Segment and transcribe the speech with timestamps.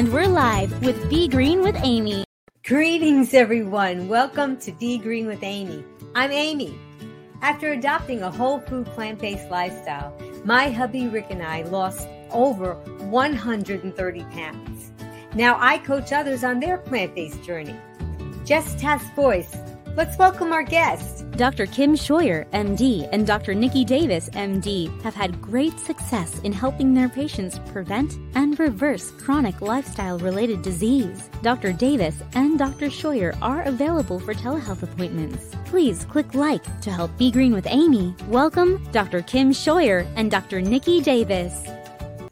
[0.00, 2.24] And we're live with Be Green with Amy.
[2.64, 4.08] Greetings, everyone.
[4.08, 5.84] Welcome to Be Green with Amy.
[6.14, 6.74] I'm Amy.
[7.42, 12.76] After adopting a whole food plant based lifestyle, my hubby Rick and I lost over
[13.10, 14.90] 130 pounds.
[15.34, 17.76] Now I coach others on their plant based journey.
[18.46, 19.54] Jess Task Voice
[20.00, 21.24] Let's welcome our guests.
[21.36, 21.66] Dr.
[21.66, 23.52] Kim Scheuer, MD, and Dr.
[23.52, 29.60] Nikki Davis, MD, have had great success in helping their patients prevent and reverse chronic
[29.60, 31.28] lifestyle related disease.
[31.42, 31.74] Dr.
[31.74, 32.86] Davis and Dr.
[32.86, 35.54] Scheuer are available for telehealth appointments.
[35.66, 38.14] Please click like to help Be Green with Amy.
[38.28, 39.20] Welcome, Dr.
[39.20, 40.62] Kim Scheuer and Dr.
[40.62, 41.62] Nikki Davis.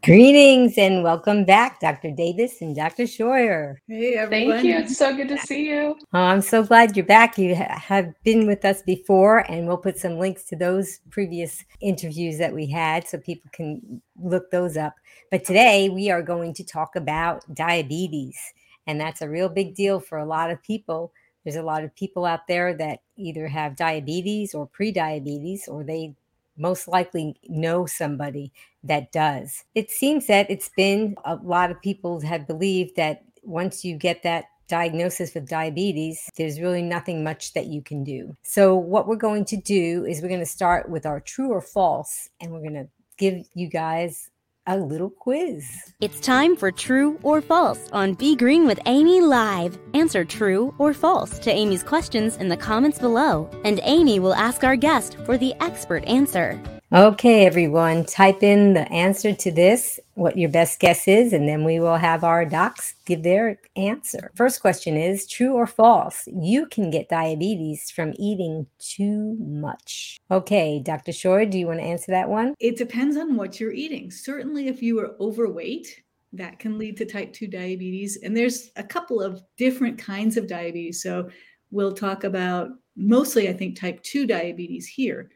[0.09, 2.11] Greetings and welcome back, Dr.
[2.11, 3.03] Davis and Dr.
[3.03, 3.77] Scheuer.
[3.87, 4.55] Hey, everyone.
[4.55, 4.79] Thank you.
[4.79, 5.99] It's so good to see you.
[6.15, 7.37] Oh, I'm so glad you're back.
[7.37, 12.39] You have been with us before, and we'll put some links to those previous interviews
[12.39, 14.95] that we had so people can look those up.
[15.31, 18.39] But today we are going to talk about diabetes,
[18.87, 21.13] and that's a real big deal for a lot of people.
[21.45, 26.15] There's a lot of people out there that either have diabetes or pre-diabetes, or they
[26.59, 29.65] most likely know somebody that does.
[29.75, 34.23] It seems that it's been a lot of people have believed that once you get
[34.23, 38.37] that diagnosis with diabetes, there's really nothing much that you can do.
[38.43, 41.61] So, what we're going to do is we're going to start with our true or
[41.61, 44.31] false, and we're going to give you guys
[44.69, 45.67] a little quiz.
[46.01, 49.79] It's time for True or False on Be Green with Amy Live.
[49.95, 54.65] Answer true or false to Amy's questions in the comments below, and Amy will ask
[54.65, 56.78] our guest for the expert answer.
[56.91, 61.63] Okay, everyone, type in the answer to this, what your best guess is, and then
[61.63, 64.31] we will have our docs give their answer.
[64.35, 66.27] First question is true or false?
[66.29, 70.17] You can get diabetes from eating too much.
[70.31, 71.13] Okay, Dr.
[71.13, 72.55] Scheuer, do you want to answer that one?
[72.59, 74.11] It depends on what you're eating.
[74.11, 78.17] Certainly, if you are overweight, that can lead to type 2 diabetes.
[78.23, 81.03] And there's a couple of different kinds of diabetes.
[81.03, 81.29] So
[81.71, 85.29] we'll talk about mostly, I think, type 2 diabetes here.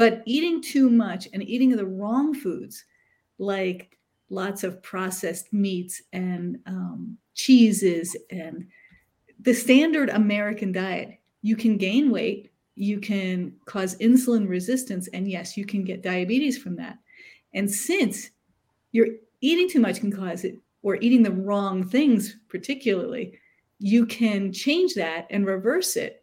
[0.00, 2.86] But eating too much and eating the wrong foods,
[3.36, 3.98] like
[4.30, 8.66] lots of processed meats and um, cheeses and
[9.42, 15.54] the standard American diet, you can gain weight, you can cause insulin resistance, and yes,
[15.58, 16.96] you can get diabetes from that.
[17.52, 18.30] And since
[18.92, 19.08] you're
[19.42, 23.38] eating too much can cause it, or eating the wrong things, particularly,
[23.80, 26.19] you can change that and reverse it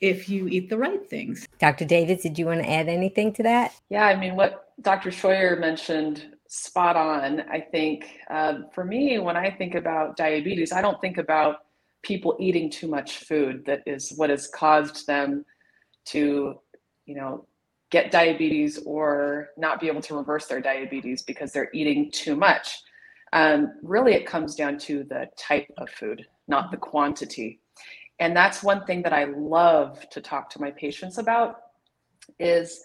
[0.00, 1.46] if you eat the right things.
[1.58, 1.84] Dr.
[1.84, 3.74] Davis, did you want to add anything to that?
[3.90, 5.10] Yeah, I mean, what Dr.
[5.10, 7.42] Scheuer mentioned, spot on.
[7.42, 11.58] I think uh, for me, when I think about diabetes, I don't think about
[12.02, 15.44] people eating too much food that is what has caused them
[16.06, 16.58] to,
[17.06, 17.46] you know,
[17.90, 22.82] get diabetes or not be able to reverse their diabetes because they're eating too much.
[23.32, 27.60] Um, really, it comes down to the type of food, not the quantity
[28.20, 31.56] and that's one thing that I love to talk to my patients about
[32.38, 32.82] is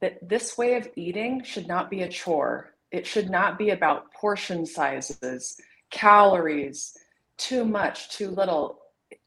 [0.00, 2.74] that this way of eating should not be a chore.
[2.90, 5.60] It should not be about portion sizes,
[5.90, 6.96] calories,
[7.36, 8.80] too much, too little.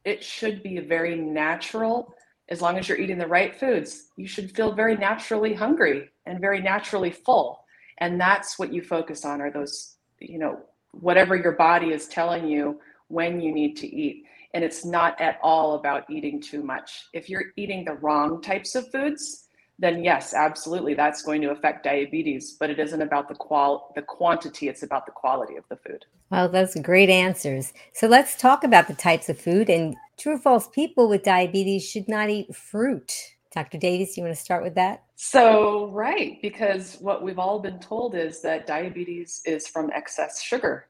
[0.03, 2.15] It should be very natural.
[2.49, 6.41] As long as you're eating the right foods, you should feel very naturally hungry and
[6.41, 7.63] very naturally full.
[7.99, 10.59] And that's what you focus on are those, you know,
[10.91, 14.23] whatever your body is telling you when you need to eat
[14.57, 17.09] and it's not at all about eating too much.
[17.13, 21.83] If you're eating the wrong types of foods, then yes, absolutely, that's going to affect
[21.83, 22.57] diabetes.
[22.59, 26.05] But it isn't about the qual the quantity; it's about the quality of the food.
[26.31, 27.71] Well, those are great answers.
[27.93, 29.69] So let's talk about the types of food.
[29.69, 30.67] And true or false?
[30.69, 33.13] People with diabetes should not eat fruit.
[33.53, 33.77] Dr.
[33.77, 35.03] Davis, you want to start with that?
[35.17, 40.87] So, right, because what we've all been told is that diabetes is from excess sugar,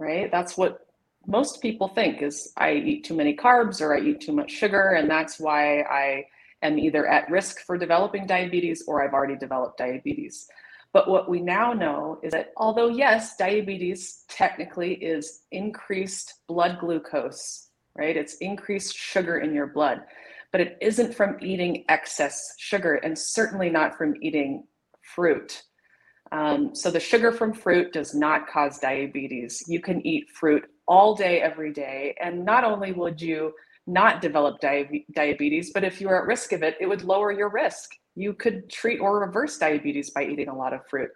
[0.00, 0.28] right?
[0.32, 0.85] That's what
[1.26, 4.90] most people think is I eat too many carbs or I eat too much sugar,
[4.90, 6.26] and that's why I
[6.62, 10.46] am either at risk for developing diabetes or I've already developed diabetes.
[10.92, 17.68] But what we now know is that although, yes, diabetes technically is increased blood glucose,
[17.96, 18.16] right?
[18.16, 20.02] It's increased sugar in your blood,
[20.52, 24.64] but it isn't from eating excess sugar and certainly not from eating
[25.02, 25.62] fruit.
[26.32, 29.64] Um, so the sugar from fruit does not cause diabetes.
[29.68, 32.16] You can eat fruit all day, every day.
[32.20, 33.52] And not only would you
[33.86, 37.32] not develop di- diabetes, but if you are at risk of it, it would lower
[37.32, 37.90] your risk.
[38.14, 41.10] You could treat or reverse diabetes by eating a lot of fruit.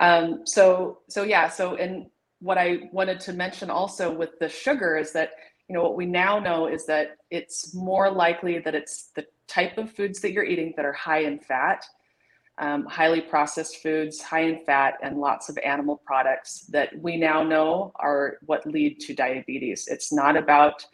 [0.00, 1.48] Um, so, so yeah.
[1.48, 2.06] So, and
[2.40, 5.32] what I wanted to mention also with the sugar is that
[5.68, 9.78] you know what we now know is that it's more likely that it's the type
[9.78, 11.84] of foods that you're eating that are high in fat
[12.60, 17.42] um, highly processed foods, high in fat, and lots of animal products that we now
[17.42, 19.88] know are what lead to diabetes.
[19.88, 20.84] It's not about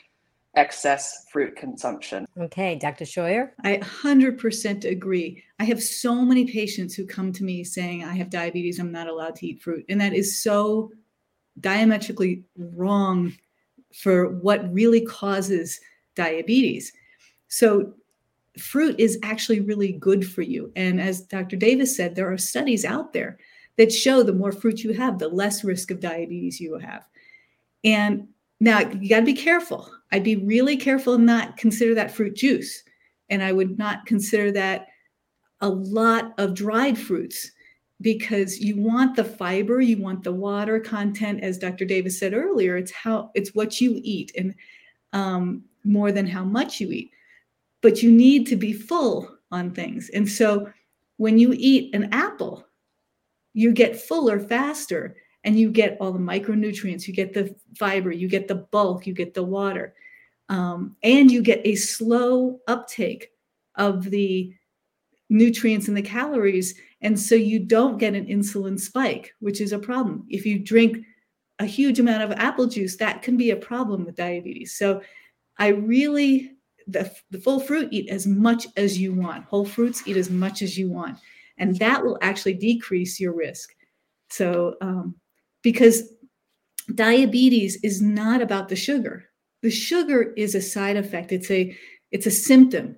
[0.54, 2.26] excess fruit consumption.
[2.38, 3.04] Okay, Dr.
[3.04, 3.50] Scheuer?
[3.64, 5.42] I 100% agree.
[5.58, 9.08] I have so many patients who come to me saying, I have diabetes, I'm not
[9.08, 9.84] allowed to eat fruit.
[9.88, 10.92] And that is so
[11.60, 13.34] diametrically wrong
[13.94, 15.80] for what really causes
[16.14, 16.92] diabetes.
[17.48, 17.92] So,
[18.58, 20.72] fruit is actually really good for you.
[20.76, 21.56] And as Dr.
[21.56, 23.38] Davis said, there are studies out there
[23.76, 27.06] that show the more fruit you have, the less risk of diabetes you have.
[27.84, 28.28] And
[28.60, 29.90] now you got to be careful.
[30.12, 32.82] I'd be really careful and not consider that fruit juice.
[33.28, 34.88] And I would not consider that
[35.60, 37.50] a lot of dried fruits
[38.00, 41.42] because you want the fiber, you want the water content.
[41.42, 41.84] As Dr.
[41.84, 44.54] Davis said earlier, it's how it's what you eat and
[45.12, 47.10] um, more than how much you eat.
[47.86, 50.08] But you need to be full on things.
[50.08, 50.68] And so
[51.18, 52.66] when you eat an apple,
[53.54, 58.26] you get fuller faster and you get all the micronutrients, you get the fiber, you
[58.28, 59.94] get the bulk, you get the water,
[60.48, 63.28] um, and you get a slow uptake
[63.76, 64.52] of the
[65.30, 66.74] nutrients and the calories.
[67.02, 70.26] And so you don't get an insulin spike, which is a problem.
[70.28, 71.06] If you drink
[71.60, 74.76] a huge amount of apple juice, that can be a problem with diabetes.
[74.76, 75.02] So
[75.56, 76.55] I really,
[76.86, 79.44] the, the full fruit, eat as much as you want.
[79.44, 81.18] Whole fruits, eat as much as you want.
[81.58, 83.74] And that will actually decrease your risk.
[84.30, 85.14] So um,
[85.62, 86.12] because
[86.94, 89.24] diabetes is not about the sugar.
[89.62, 91.32] The sugar is a side effect.
[91.32, 91.76] It's a
[92.12, 92.96] it's a symptom.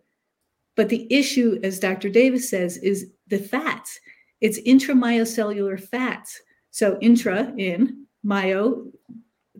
[0.76, 2.08] But the issue, as Dr.
[2.08, 3.98] Davis says, is the fats.
[4.40, 6.40] It's intramyocellular fats.
[6.70, 8.92] So intra in myo,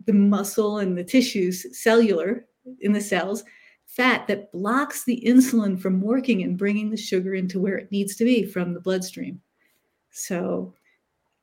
[0.05, 2.45] the muscle and the tissues, cellular
[2.81, 3.43] in the cells,
[3.89, 8.15] fat that blocks the insulin from working and bringing the sugar into where it needs
[8.15, 9.41] to be from the bloodstream.
[10.11, 10.73] So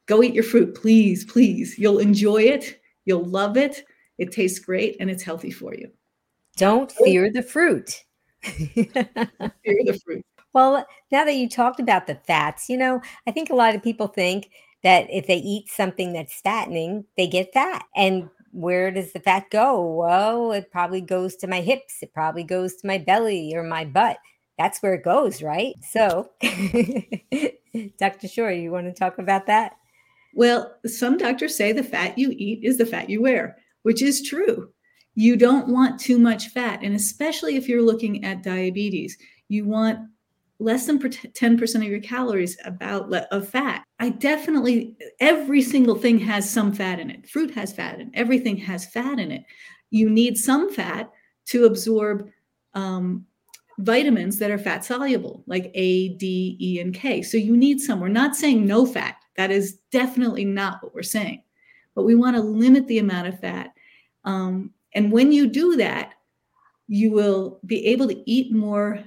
[0.06, 1.78] Go eat your fruit, please, please.
[1.78, 2.81] You'll enjoy it.
[3.04, 3.84] You'll love it.
[4.19, 5.90] It tastes great and it's healthy for you.
[6.56, 7.04] Don't oh.
[7.04, 8.04] fear the fruit.
[8.43, 10.25] fear the fruit.
[10.52, 13.82] Well, now that you talked about the fats, you know, I think a lot of
[13.82, 14.50] people think
[14.82, 17.84] that if they eat something that's fattening, they get fat.
[17.94, 19.82] And where does the fat go?
[19.82, 23.84] Well, it probably goes to my hips, it probably goes to my belly or my
[23.84, 24.16] butt.
[24.58, 25.74] That's where it goes, right?
[25.90, 28.26] So, Dr.
[28.26, 29.76] Scheuer, you want to talk about that?
[30.32, 34.26] Well, some doctors say the fat you eat is the fat you wear, which is
[34.26, 34.70] true.
[35.14, 36.80] You don't want too much fat.
[36.82, 39.18] And especially if you're looking at diabetes,
[39.48, 39.98] you want
[40.58, 43.84] less than 10% of your calories about of fat.
[43.98, 47.28] I definitely every single thing has some fat in it.
[47.28, 48.12] Fruit has fat in it.
[48.14, 49.44] Everything has fat in it.
[49.90, 51.10] You need some fat
[51.46, 52.28] to absorb
[52.75, 53.25] um,
[53.78, 57.22] vitamins that are fat soluble, like A, D, E, and K.
[57.22, 58.00] So you need some.
[58.00, 59.16] We're not saying no fat.
[59.37, 61.42] That is definitely not what we're saying.
[61.94, 63.72] But we want to limit the amount of fat.
[64.25, 66.14] Um, and when you do that,
[66.88, 69.02] you will be able to eat more,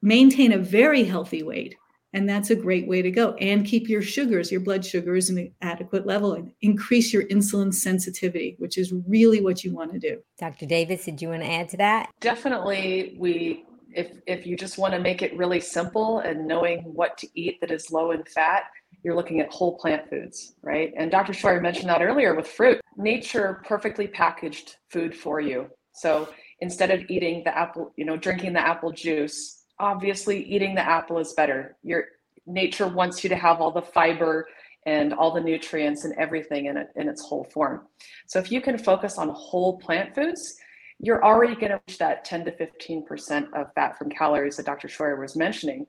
[0.00, 1.76] maintain a very healthy weight.
[2.14, 3.32] And that's a great way to go.
[3.34, 7.72] And keep your sugars, your blood sugars, in an adequate level and increase your insulin
[7.72, 10.22] sensitivity, which is really what you want to do.
[10.38, 10.66] Dr.
[10.66, 12.10] Davis, did you want to add to that?
[12.20, 13.16] Definitely.
[13.18, 13.64] We
[13.94, 17.60] if if you just want to make it really simple and knowing what to eat
[17.60, 18.64] that is low in fat,
[19.02, 20.92] you're looking at whole plant foods, right?
[20.96, 21.32] And Dr.
[21.32, 22.80] Scheuer mentioned that earlier with fruit.
[22.96, 25.68] Nature perfectly packaged food for you.
[25.94, 26.28] So
[26.60, 31.18] instead of eating the apple, you know, drinking the apple juice, obviously eating the apple
[31.18, 31.76] is better.
[31.82, 32.06] Your
[32.46, 34.46] nature wants you to have all the fiber
[34.86, 37.86] and all the nutrients and everything in it in its whole form.
[38.26, 40.56] So if you can focus on whole plant foods,
[40.98, 44.88] you're already going to reach that 10 to 15% of fat from calories that Dr.
[44.88, 45.86] Scheuer was mentioning.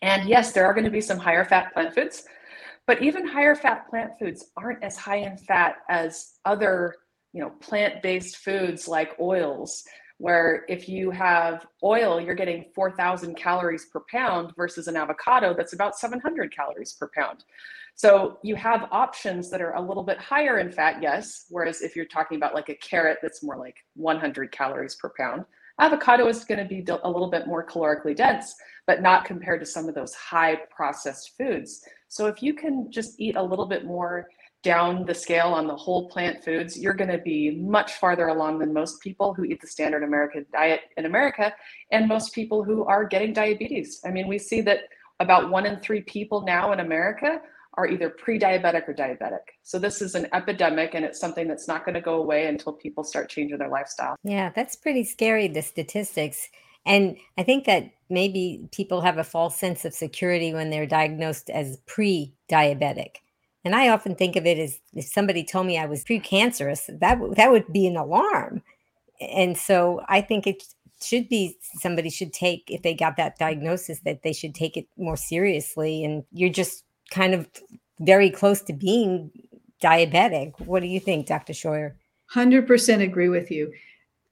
[0.00, 2.24] And yes, there are going to be some higher fat plant foods,
[2.86, 6.96] but even higher fat plant foods aren't as high in fat as other,
[7.32, 9.84] you know, plant-based foods like oils,
[10.18, 15.72] where if you have oil, you're getting 4,000 calories per pound versus an avocado that's
[15.72, 17.44] about 700 calories per pound.
[17.94, 21.46] So you have options that are a little bit higher in fat, yes.
[21.50, 25.44] Whereas if you're talking about like a carrot that's more like 100 calories per pound,
[25.78, 28.54] avocado is going to be a little bit more calorically dense
[28.86, 31.84] but not compared to some of those high processed foods.
[32.08, 34.28] So if you can just eat a little bit more
[34.62, 38.60] down the scale on the whole plant foods, you're going to be much farther along
[38.60, 41.52] than most people who eat the standard American diet in America
[41.90, 44.00] and most people who are getting diabetes.
[44.04, 44.80] I mean, we see that
[45.20, 47.40] about one in three people now in America
[47.74, 49.40] are either pre-diabetic or diabetic.
[49.62, 52.72] So this is an epidemic and it's something that's not going to go away until
[52.72, 54.16] people start changing their lifestyle.
[54.22, 56.48] Yeah, that's pretty scary the statistics
[56.84, 61.48] And I think that maybe people have a false sense of security when they're diagnosed
[61.48, 63.16] as pre diabetic.
[63.64, 67.18] And I often think of it as if somebody told me I was precancerous, that,
[67.36, 68.62] that would be an alarm.
[69.20, 70.64] And so I think it
[71.00, 74.86] should be somebody should take, if they got that diagnosis, that they should take it
[74.96, 76.04] more seriously.
[76.04, 77.48] And you're just kind of
[78.00, 79.30] very close to being
[79.82, 80.58] diabetic.
[80.60, 81.52] What do you think, Dr.
[81.52, 81.94] Scheuer?
[82.34, 83.72] 100% agree with you.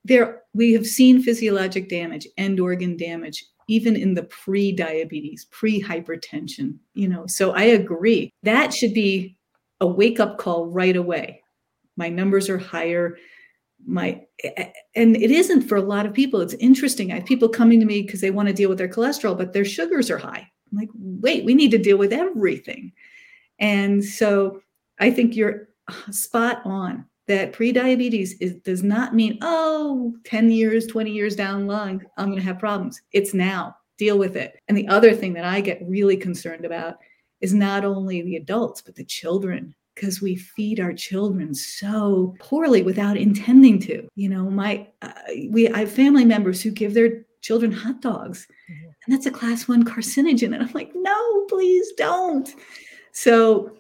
[0.05, 6.77] There, we have seen physiologic damage, end organ damage, even in the pre-diabetes, pre-hypertension.
[6.95, 9.37] You know, so I agree that should be
[9.81, 11.43] a wake-up call right away.
[11.97, 13.17] My numbers are higher.
[13.87, 14.21] My
[14.95, 16.41] and it isn't for a lot of people.
[16.41, 17.12] It's interesting.
[17.12, 19.53] I have people coming to me because they want to deal with their cholesterol, but
[19.53, 20.47] their sugars are high.
[20.71, 22.93] I'm like, wait, we need to deal with everything.
[23.59, 24.61] And so
[24.99, 25.69] I think you're
[26.11, 31.73] spot on that prediabetes is, does not mean, oh, 10 years, 20 years down the
[31.73, 33.01] line, I'm going to have problems.
[33.13, 33.77] It's now.
[33.99, 34.59] Deal with it.
[34.67, 36.97] And the other thing that I get really concerned about
[37.41, 42.83] is not only the adults, but the children because we feed our children so poorly
[42.83, 44.09] without intending to.
[44.17, 45.13] You know, my uh,
[45.51, 48.89] we I have family members who give their children hot dogs, mm-hmm.
[49.05, 52.49] and that's a class one carcinogen, and I'm like, no, please don't.
[53.13, 53.77] So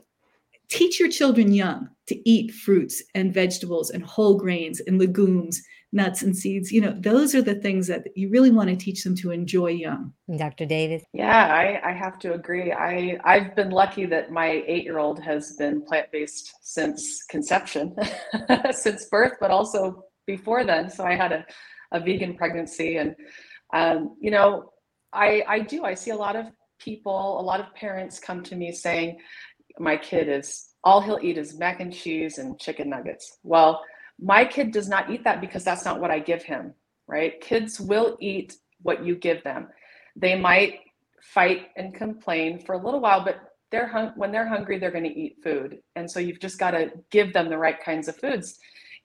[0.68, 5.62] teach your children young to eat fruits and vegetables and whole grains and legumes
[5.92, 6.70] nuts and seeds.
[6.72, 9.68] You know those are the things that you really want to teach them to enjoy
[9.68, 10.12] young.
[10.36, 11.02] Dr davis?
[11.12, 12.72] Yeah i, I have to agree.
[12.72, 17.96] I i've been lucky that my eight year old has been plant-based since conception
[18.72, 20.90] since birth but also before then.
[20.90, 21.46] So i had a,
[21.92, 23.14] a vegan pregnancy and
[23.72, 24.72] um, you know
[25.12, 25.84] i i do.
[25.84, 26.46] I see a lot of
[26.80, 29.18] people a lot of parents come to me saying
[29.78, 33.38] my kid is all he'll eat is mac and cheese and chicken nuggets.
[33.42, 33.82] Well,
[34.18, 36.74] my kid does not eat that because that's not what I give him,
[37.06, 37.40] right?
[37.40, 39.68] Kids will eat what you give them.
[40.16, 40.80] They might
[41.22, 45.04] fight and complain for a little while, but they're hung- when they're hungry, they're going
[45.04, 45.78] to eat food.
[45.96, 48.58] And so you've just got to give them the right kinds of foods.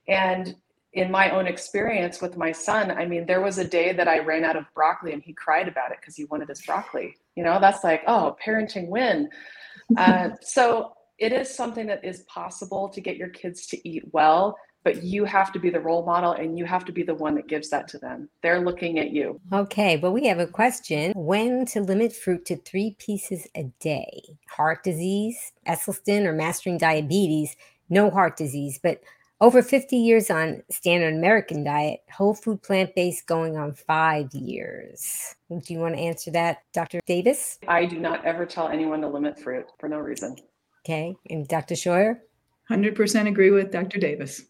[0.08, 0.56] And
[0.92, 4.18] in my own experience with my son, I mean, there was a day that I
[4.20, 7.16] ran out of broccoli and he cried about it because he wanted his broccoli.
[7.36, 9.28] You know, that's like, oh, parenting win.
[9.96, 14.56] Uh, so it is something that is possible to get your kids to eat well
[14.86, 17.34] but you have to be the role model and you have to be the one
[17.34, 18.28] that gives that to them.
[18.40, 19.40] They're looking at you.
[19.52, 21.12] Okay, but we have a question.
[21.16, 24.22] When to limit fruit to three pieces a day?
[24.48, 27.56] Heart disease, Esselstyn, or mastering diabetes?
[27.90, 29.00] No heart disease, but
[29.40, 35.34] over 50 years on standard American diet, whole food plant based going on five years.
[35.50, 37.00] Do you want to answer that, Dr.
[37.06, 37.58] Davis?
[37.66, 40.36] I do not ever tell anyone to limit fruit for no reason.
[40.86, 41.16] Okay.
[41.28, 41.74] And Dr.
[41.74, 42.20] Scheuer?
[42.70, 43.98] 100% agree with Dr.
[43.98, 44.42] Davis.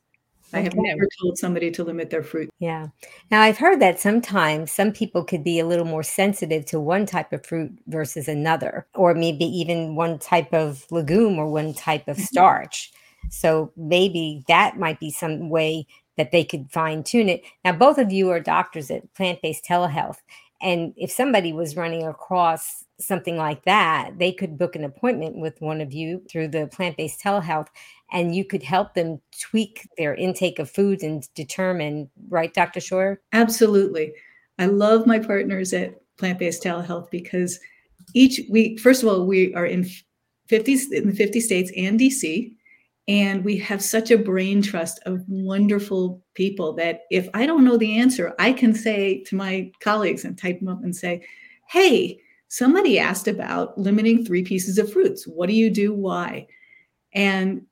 [0.52, 2.50] I have never told somebody to limit their fruit.
[2.58, 2.88] Yeah.
[3.30, 7.06] Now I've heard that sometimes some people could be a little more sensitive to one
[7.06, 12.06] type of fruit versus another, or maybe even one type of legume or one type
[12.06, 12.24] of mm-hmm.
[12.24, 12.92] starch.
[13.30, 17.42] So maybe that might be some way that they could fine tune it.
[17.64, 20.18] Now, both of you are doctors at plant based telehealth.
[20.60, 25.60] And if somebody was running across something like that, they could book an appointment with
[25.60, 27.68] one of you through the plant based telehealth
[28.12, 32.80] and you could help them tweak their intake of foods and determine, right, Dr.
[32.80, 33.18] Scheuer?
[33.32, 34.12] Absolutely.
[34.58, 37.58] I love my partners at plant based telehealth because
[38.14, 39.86] each we first of all we are in
[40.48, 42.52] 50 in the 50 states and DC
[43.08, 47.76] and we have such a brain trust of wonderful people that if I don't know
[47.76, 51.24] the answer, I can say to my colleagues and type them up and say,
[51.68, 55.26] hey, somebody asked about limiting three pieces of fruits.
[55.26, 55.92] What do you do?
[55.92, 56.46] Why?
[57.12, 57.66] And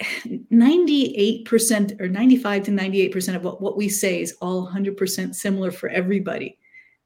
[0.00, 5.88] 98% or 95 to 98% of what, what we say is all 100% similar for
[5.88, 6.58] everybody.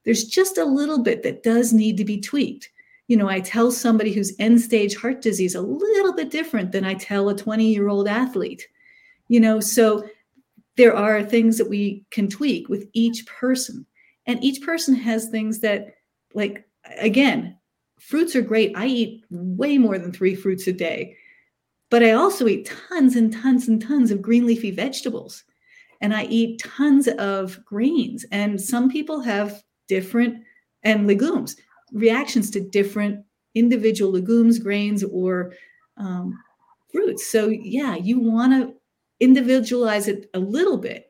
[0.05, 2.71] There's just a little bit that does need to be tweaked
[3.07, 6.85] you know, I tell somebody who's end stage heart disease a little bit different than
[6.85, 8.67] I tell a 20 year old athlete.
[9.29, 10.07] You know, so
[10.77, 13.87] there are things that we can tweak with each person.
[14.27, 15.97] And each person has things that,
[16.33, 16.67] like,
[16.99, 17.57] again,
[17.99, 18.73] fruits are great.
[18.77, 21.17] I eat way more than three fruits a day,
[21.91, 25.45] but I also eat tons and tons and tons of green leafy vegetables.
[26.01, 28.25] And I eat tons of grains.
[28.31, 30.43] And some people have different
[30.83, 31.57] and legumes
[31.93, 33.25] reactions to different
[33.55, 35.55] individual legumes, grains, or
[35.97, 36.39] um,
[36.93, 37.27] fruits.
[37.27, 38.75] So, yeah, you want to
[39.21, 41.04] individualize it a little bit,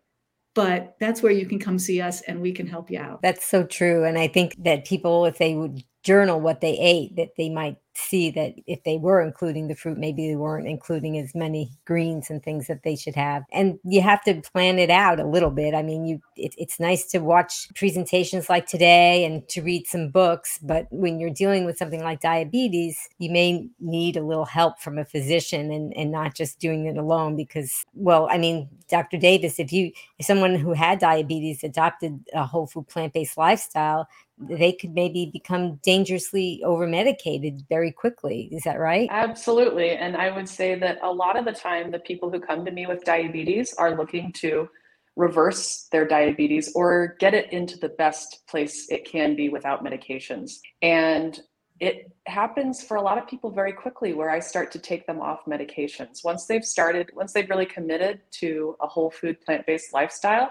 [0.55, 3.21] but that's where you can come see us and we can help you out.
[3.23, 4.05] That's so true.
[4.05, 7.77] And I think that people, if they would journal what they ate, that they might
[7.97, 12.31] see that if they were including the fruit, maybe they weren't including as many greens
[12.31, 13.45] and things that they should have.
[13.53, 15.75] And you have to plan it out a little bit.
[15.75, 20.11] I mean, you it, it's nice to watch presentations like today and to read some
[20.11, 24.81] books, but when you're dealing with something like diabetes, you may need a little help
[24.81, 29.19] from a physician and, and not just doing it alone because, well, I mean, Dr.
[29.19, 34.09] Davis, if you if someone who had diabetes adopted a whole food plant-based lifestyle,
[34.39, 38.49] they could maybe become dangerously over medicated very quickly.
[38.53, 39.09] Is that right?
[39.11, 39.91] Absolutely.
[39.91, 42.71] And I would say that a lot of the time, the people who come to
[42.71, 44.69] me with diabetes are looking to
[45.17, 50.55] reverse their diabetes or get it into the best place it can be without medications.
[50.83, 51.41] And
[51.81, 55.21] it happens for a lot of people very quickly where I start to take them
[55.21, 56.25] off medications.
[56.25, 60.51] Once they've started, once they've really committed to a whole food plant based lifestyle,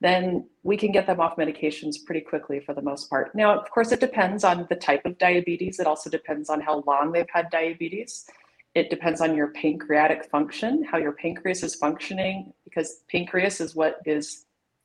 [0.00, 3.34] then we can get them off medications pretty quickly for the most part.
[3.34, 5.80] Now, of course, it depends on the type of diabetes.
[5.80, 8.26] It also depends on how long they've had diabetes.
[8.74, 13.98] It depends on your pancreatic function, how your pancreas is functioning, because pancreas is what
[14.06, 14.44] is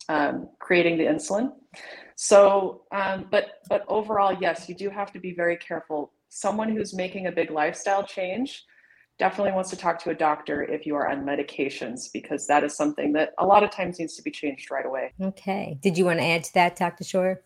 [0.10, 1.52] um, creating the insulin.
[2.16, 6.12] So, um, but but overall, yes, you do have to be very careful.
[6.30, 8.66] Someone who's making a big lifestyle change
[9.20, 12.76] definitely wants to talk to a doctor if you are on medications because that is
[12.76, 15.14] something that a lot of times needs to be changed right away.
[15.22, 15.78] Okay.
[15.82, 17.04] Did you want to add to that, Dr.
[17.04, 17.38] Scheuer?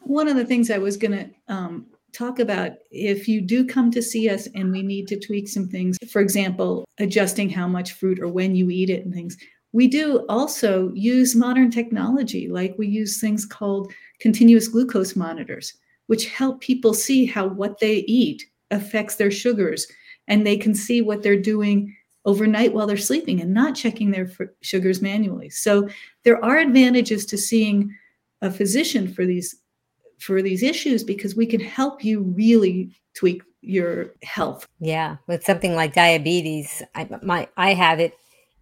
[0.00, 3.90] One of the things I was going to um, talk about if you do come
[3.92, 7.92] to see us and we need to tweak some things, for example, adjusting how much
[7.92, 9.36] fruit or when you eat it and things.
[9.72, 15.74] We do also use modern technology, like we use things called continuous glucose monitors,
[16.08, 19.86] which help people see how what they eat affects their sugars
[20.28, 24.30] and they can see what they're doing overnight while they're sleeping and not checking their
[24.60, 25.50] sugars manually.
[25.50, 25.88] So
[26.22, 27.94] there are advantages to seeing
[28.40, 29.56] a physician for these
[30.18, 34.68] for these issues because we can help you really tweak your health.
[34.78, 38.14] Yeah, with something like diabetes, I my I have it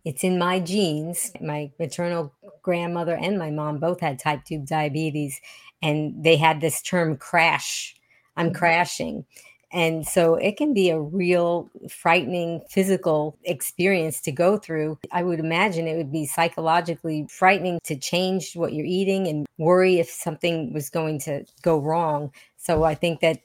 [0.04, 1.30] it's in my genes.
[1.40, 5.40] My maternal grandmother and my mom both had type 2 diabetes
[5.82, 7.96] and they had this term crash.
[8.36, 8.56] I'm mm-hmm.
[8.56, 9.24] crashing.
[9.72, 14.98] And so it can be a real frightening physical experience to go through.
[15.12, 20.00] I would imagine it would be psychologically frightening to change what you're eating and worry
[20.00, 22.32] if something was going to go wrong.
[22.56, 23.40] So I think that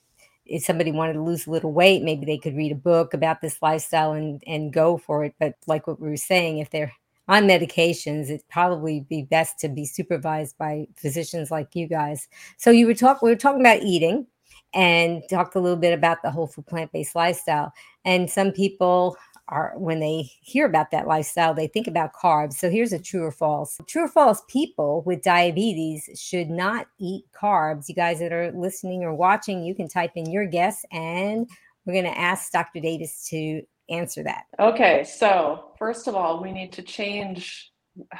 [0.45, 3.41] if somebody wanted to lose a little weight, maybe they could read a book about
[3.41, 5.35] this lifestyle and, and go for it.
[5.39, 6.93] But like what we were saying, if they're
[7.27, 12.27] on medications, it'd probably be best to be supervised by physicians like you guys.
[12.57, 14.27] So you were talking, we were talking about eating
[14.75, 17.73] and talked a little bit about the whole food plant based lifestyle.
[18.03, 22.53] And some people are, when they hear about that lifestyle, they think about carbs.
[22.53, 23.79] So here's a true or false.
[23.87, 27.87] True or false people with diabetes should not eat carbs.
[27.87, 31.49] You guys that are listening or watching, you can type in your guess and
[31.85, 32.81] we're going to ask Dr.
[32.81, 34.45] Davis to answer that.
[34.59, 37.71] Okay, so first of all, we need to change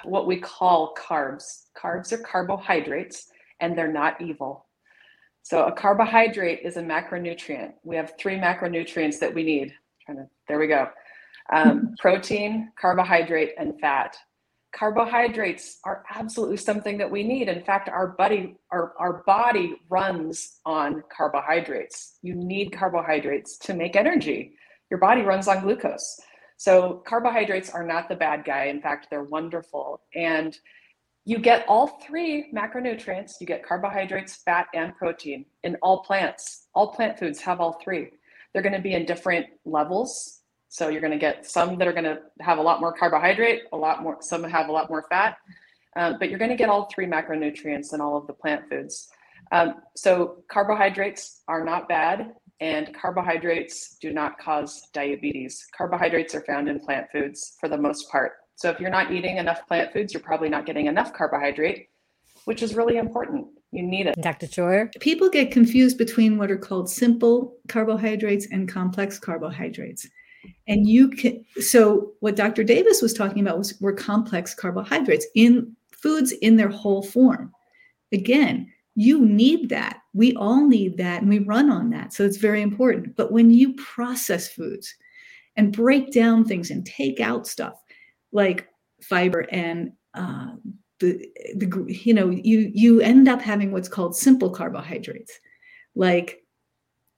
[0.04, 1.66] what we call carbs.
[1.76, 3.28] Carbs are carbohydrates
[3.60, 4.65] and they're not evil.
[5.46, 7.74] So a carbohydrate is a macronutrient.
[7.84, 9.76] We have three macronutrients that we need.
[10.48, 10.90] there we go.
[11.54, 14.18] Um, protein, carbohydrate, and fat.
[14.74, 17.48] Carbohydrates are absolutely something that we need.
[17.48, 22.18] In fact, our body, our, our body runs on carbohydrates.
[22.24, 24.54] You need carbohydrates to make energy.
[24.90, 26.20] Your body runs on glucose.
[26.58, 28.66] So carbohydrates are not the bad guy.
[28.66, 30.02] In fact, they're wonderful.
[30.16, 30.58] And
[31.26, 33.42] you get all three macronutrients.
[33.42, 36.68] You get carbohydrates, fat, and protein in all plants.
[36.76, 38.12] All plant foods have all three.
[38.54, 40.42] They're going to be in different levels.
[40.70, 43.64] So you're going to get some that are going to have a lot more carbohydrate,
[43.74, 45.38] a lot more, some have a lot more fat,
[45.96, 49.08] um, but you're going to get all three macronutrients in all of the plant foods.
[49.52, 55.66] Um, so carbohydrates are not bad, and carbohydrates do not cause diabetes.
[55.78, 58.34] Carbohydrates are found in plant foods for the most part.
[58.56, 61.90] So if you're not eating enough plant foods, you're probably not getting enough carbohydrate,
[62.46, 63.48] which is really important.
[63.72, 64.16] You need it.
[64.22, 64.48] Dr.
[64.48, 64.90] Scheuer?
[65.02, 70.08] People get confused between what are called simple carbohydrates and complex carbohydrates.
[70.68, 72.64] And you can, so what Dr.
[72.64, 77.52] Davis was talking about was were complex carbohydrates in foods in their whole form.
[78.14, 79.98] Again, you need that.
[80.14, 82.14] We all need that and we run on that.
[82.14, 83.16] So it's very important.
[83.18, 84.96] But when you process foods
[85.58, 87.82] and break down things and take out stuff,
[88.32, 88.68] like
[89.02, 90.54] fiber and uh,
[91.00, 95.40] the the you know you you end up having what's called simple carbohydrates.
[95.96, 96.44] Like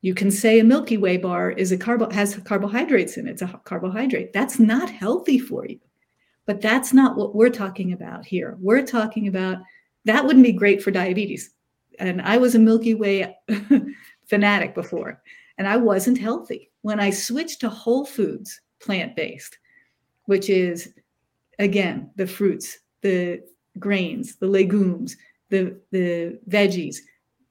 [0.02, 3.42] you can say a milky way bar is a carbo has carbohydrates in it it's
[3.42, 4.34] a carbohydrate.
[4.34, 5.80] That's not healthy for you.
[6.46, 8.56] But that's not what we're talking about here.
[8.60, 9.58] We're talking about
[10.06, 11.52] that wouldn't be great for diabetes.
[12.00, 13.36] And i was a milky way
[14.28, 15.22] fanatic before
[15.58, 16.72] and I wasn't healthy.
[16.82, 19.58] When I switched to whole foods, plant based,
[20.28, 20.94] which is
[21.60, 23.42] again the fruits, the
[23.80, 25.18] grains, the legumes,
[25.50, 26.98] the, the veggies,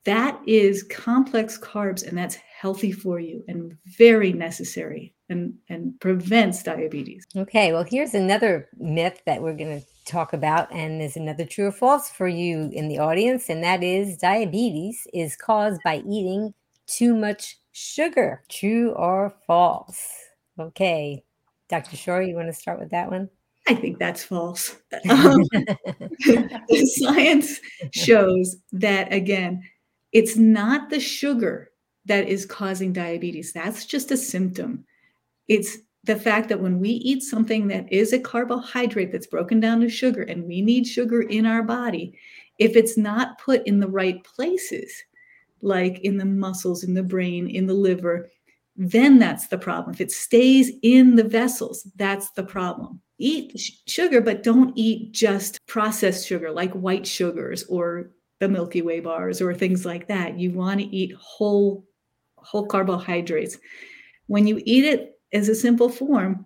[0.04, 6.62] that is complex carbs and that's healthy for you and very necessary and, and prevents
[6.62, 7.26] diabetes.
[7.36, 11.66] Okay, well, here's another myth that we're going to talk about, and there's another true
[11.66, 16.54] or false for you in the audience, and that is diabetes is caused by eating
[16.86, 18.44] too much sugar.
[18.48, 20.08] True or false?
[20.58, 21.24] Okay,
[21.68, 21.96] Dr.
[21.96, 23.28] Scheuer, you want to start with that one?
[23.68, 24.76] I think that's false.
[25.10, 25.42] Um,
[26.86, 27.60] science
[27.92, 29.62] shows that, again,
[30.12, 31.70] it's not the sugar
[32.06, 33.52] that is causing diabetes.
[33.52, 34.84] That's just a symptom.
[35.48, 39.80] It's the fact that when we eat something that is a carbohydrate that's broken down
[39.80, 42.16] to sugar and we need sugar in our body,
[42.58, 44.90] if it's not put in the right places,
[45.62, 48.30] like in the muscles, in the brain, in the liver,
[48.76, 49.94] then that's the problem.
[49.94, 53.00] If it stays in the vessels, that's the problem.
[53.18, 58.82] Eat sh- sugar, but don't eat just processed sugar like white sugars or the Milky
[58.82, 60.38] Way bars or things like that.
[60.38, 61.86] You want to eat whole
[62.36, 63.56] whole carbohydrates.
[64.26, 66.44] When you eat it as a simple form,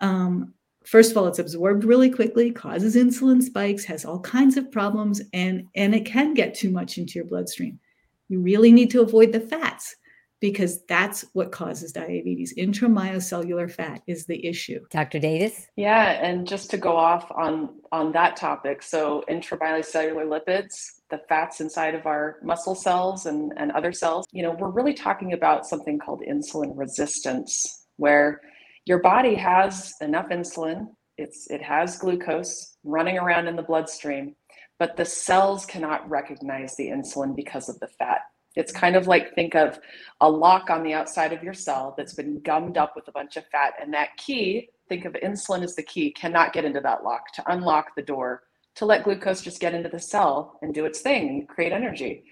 [0.00, 0.52] um,
[0.84, 5.22] first of all, it's absorbed really quickly, causes insulin spikes, has all kinds of problems,
[5.32, 7.80] and and it can get too much into your bloodstream.
[8.28, 9.96] You really need to avoid the fats
[10.40, 12.54] because that's what causes diabetes.
[12.56, 14.80] Intramyocellular fat is the issue.
[14.90, 15.18] Dr.
[15.18, 15.66] Davis?
[15.76, 20.74] Yeah, and just to go off on on that topic, so intramyocellular lipids,
[21.10, 24.94] the fats inside of our muscle cells and, and other cells, you know, we're really
[24.94, 28.40] talking about something called insulin resistance, where
[28.84, 34.36] your body has enough insulin, it's it has glucose running around in the bloodstream,
[34.78, 38.20] but the cells cannot recognize the insulin because of the fat
[38.56, 39.78] it's kind of like think of
[40.20, 43.36] a lock on the outside of your cell that's been gummed up with a bunch
[43.36, 43.74] of fat.
[43.80, 47.52] And that key, think of insulin as the key, cannot get into that lock to
[47.52, 48.42] unlock the door
[48.76, 52.24] to let glucose just get into the cell and do its thing and create energy.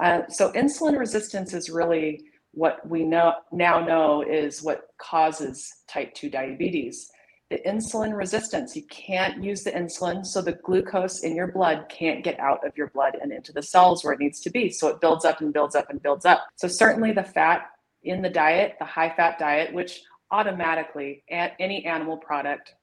[0.00, 6.12] Uh, so insulin resistance is really what we know now know is what causes type
[6.14, 7.10] 2 diabetes
[7.52, 8.74] the insulin resistance.
[8.74, 12.74] You can't use the insulin, so the glucose in your blood can't get out of
[12.78, 14.70] your blood and into the cells where it needs to be.
[14.70, 16.46] So it builds up and builds up and builds up.
[16.56, 17.66] So, certainly the fat
[18.04, 22.74] in the diet, the high fat diet, which automatically any animal product,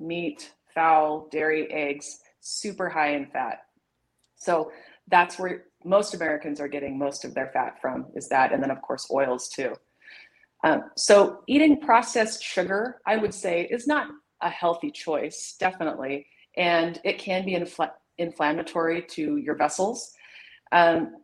[0.00, 3.58] meat, fowl, dairy, eggs, super high in fat.
[4.36, 4.72] So,
[5.08, 8.52] that's where most Americans are getting most of their fat from, is that.
[8.52, 9.74] And then, of course, oils too.
[10.66, 14.08] Um, so eating processed sugar, I would say, is not
[14.42, 16.26] a healthy choice, definitely,
[16.56, 20.12] and it can be infl- inflammatory to your vessels.
[20.72, 21.18] Um,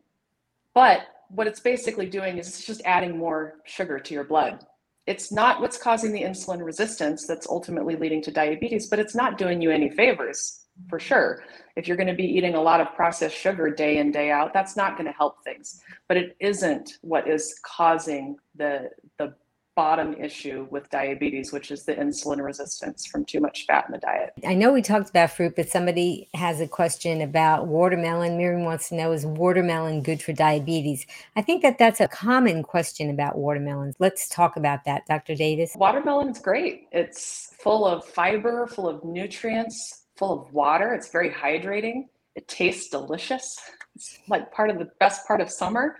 [0.74, 4.64] but what it's basically doing is it's just adding more sugar to your blood.
[5.08, 9.38] It's not what's causing the insulin resistance that's ultimately leading to diabetes, but it's not
[9.38, 11.44] doing you any favors for sure.
[11.76, 14.52] If you're going to be eating a lot of processed sugar day in, day out,
[14.52, 15.82] that's not going to help things.
[16.08, 19.34] But it isn't what is causing the, the
[19.74, 23.98] bottom issue with diabetes, which is the insulin resistance from too much fat in the
[23.98, 24.32] diet.
[24.46, 28.36] I know we talked about fruit, but somebody has a question about watermelon.
[28.36, 31.06] Miriam wants to know is watermelon good for diabetes?
[31.36, 33.96] I think that that's a common question about watermelons.
[33.98, 35.34] Let's talk about that, Dr.
[35.34, 35.72] Davis.
[35.74, 36.88] Watermelon is great.
[36.92, 40.94] It's full of fiber, full of nutrients, full of water.
[40.94, 42.04] It's very hydrating.
[42.36, 43.58] It tastes delicious.
[43.96, 45.96] It's like part of the best part of summer.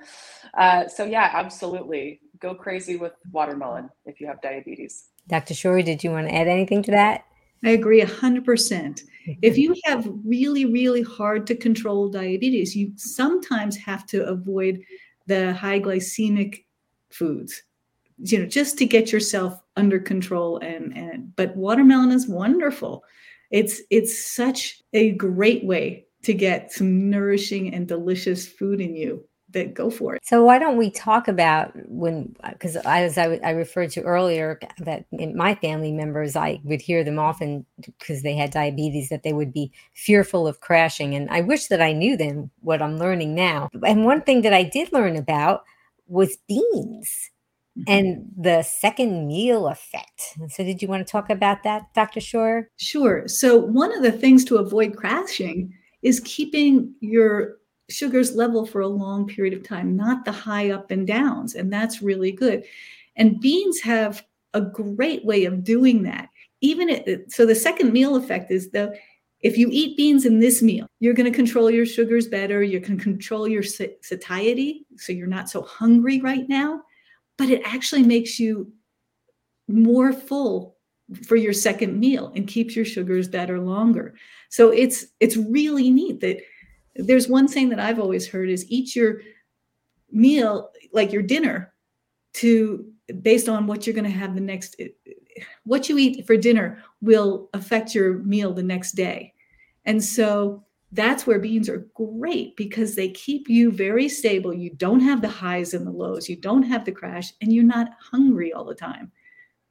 [0.56, 5.08] Uh, so yeah, absolutely go crazy with watermelon if you have diabetes.
[5.28, 5.54] Dr.
[5.54, 7.24] Scheuer, did you want to add anything to that?
[7.64, 9.02] I agree 100%.
[9.40, 14.82] If you have really, really hard to control diabetes, you sometimes have to avoid
[15.26, 16.64] the high glycemic
[17.10, 17.62] foods,
[18.18, 20.58] you know, just to get yourself under control.
[20.58, 23.04] And, and but watermelon is wonderful.
[23.52, 29.24] It's it's such a great way to get some nourishing and delicious food in you
[29.50, 30.24] that go for it.
[30.24, 35.04] So why don't we talk about when because as I, I referred to earlier that
[35.12, 39.32] in my family members I would hear them often because they had diabetes that they
[39.32, 43.34] would be fearful of crashing and I wish that I knew then what I'm learning
[43.34, 43.68] now.
[43.86, 45.64] And one thing that I did learn about
[46.06, 47.30] was beans.
[47.78, 47.90] Mm-hmm.
[47.90, 50.20] and the second meal effect.
[50.48, 52.20] So, did you want to talk about that, Dr.
[52.20, 52.66] Scheuer?
[52.76, 53.26] Sure.
[53.26, 57.56] So, one of the things to avoid crashing is keeping your
[57.88, 61.54] sugars level for a long period of time, not the high up and downs.
[61.54, 62.62] And that's really good.
[63.16, 66.28] And beans have a great way of doing that.
[66.60, 68.94] Even so, the second meal effect is the
[69.40, 72.62] if you eat beans in this meal, you're going to control your sugars better.
[72.62, 76.82] You can control your satiety, so you're not so hungry right now.
[77.38, 78.72] But it actually makes you
[79.68, 80.76] more full
[81.26, 84.14] for your second meal and keeps your sugars better longer.
[84.50, 86.38] So it's it's really neat that
[86.96, 89.20] there's one saying that I've always heard is eat your
[90.10, 91.72] meal like your dinner
[92.34, 92.86] to
[93.22, 94.80] based on what you're going to have the next
[95.64, 99.34] what you eat for dinner will affect your meal the next day.
[99.84, 104.52] And so that's where beans are great because they keep you very stable.
[104.52, 107.64] You don't have the highs and the lows, you don't have the crash, and you're
[107.64, 109.10] not hungry all the time.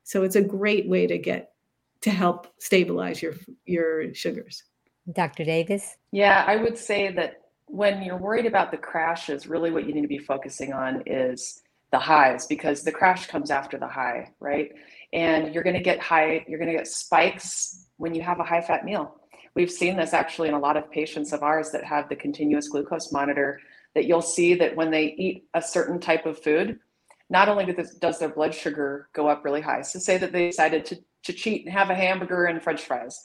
[0.04, 1.54] So it's a great way to get
[2.02, 4.64] to help stabilize your your sugars.
[5.14, 5.46] Dr.
[5.46, 5.98] Davis?
[6.12, 10.02] Yeah, I would say that when you're worried about the crashes, really what you need
[10.02, 14.72] to be focusing on is the highs because the crash comes after the high, right?
[15.14, 18.44] And you're going to get high, you're going to get spikes when you have a
[18.44, 19.21] high fat meal.
[19.56, 22.70] We've seen this actually in a lot of patients of ours that have the continuous
[22.70, 23.60] glucose monitor
[23.96, 26.80] that you'll see that when they eat a certain type of food,
[27.30, 30.86] not only does their blood sugar go up really high, so say that they decided
[30.86, 33.22] to, to cheat and have a hamburger and french fries.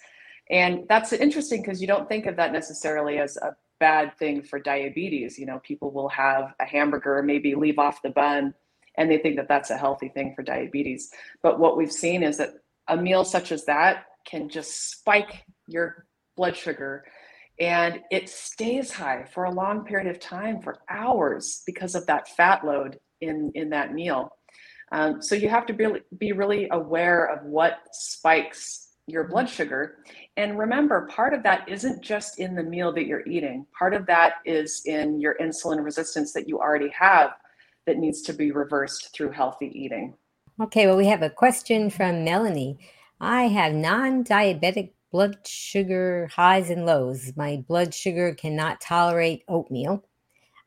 [0.51, 4.59] And that's interesting because you don't think of that necessarily as a bad thing for
[4.59, 5.39] diabetes.
[5.39, 8.55] You know, people will have a hamburger, maybe leave off the bun,
[8.97, 11.11] and they think that that's a healthy thing for diabetes.
[11.43, 12.55] But what we've seen is that
[12.89, 16.06] a meal such as that can just spike your
[16.37, 17.05] blood sugar
[17.59, 22.29] and it stays high for a long period of time for hours because of that
[22.29, 24.31] fat load in in that meal.
[24.93, 25.87] Um, so you have to be,
[26.19, 29.97] be really aware of what spikes your blood sugar.
[30.37, 33.67] And remember part of that isn't just in the meal that you're eating.
[33.77, 37.31] Part of that is in your insulin resistance that you already have
[37.87, 40.15] that needs to be reversed through healthy eating.
[40.61, 42.79] Okay well we have a question from melanie.
[43.21, 47.33] I have non-diabetic blood sugar highs and lows.
[47.37, 50.05] My blood sugar cannot tolerate oatmeal.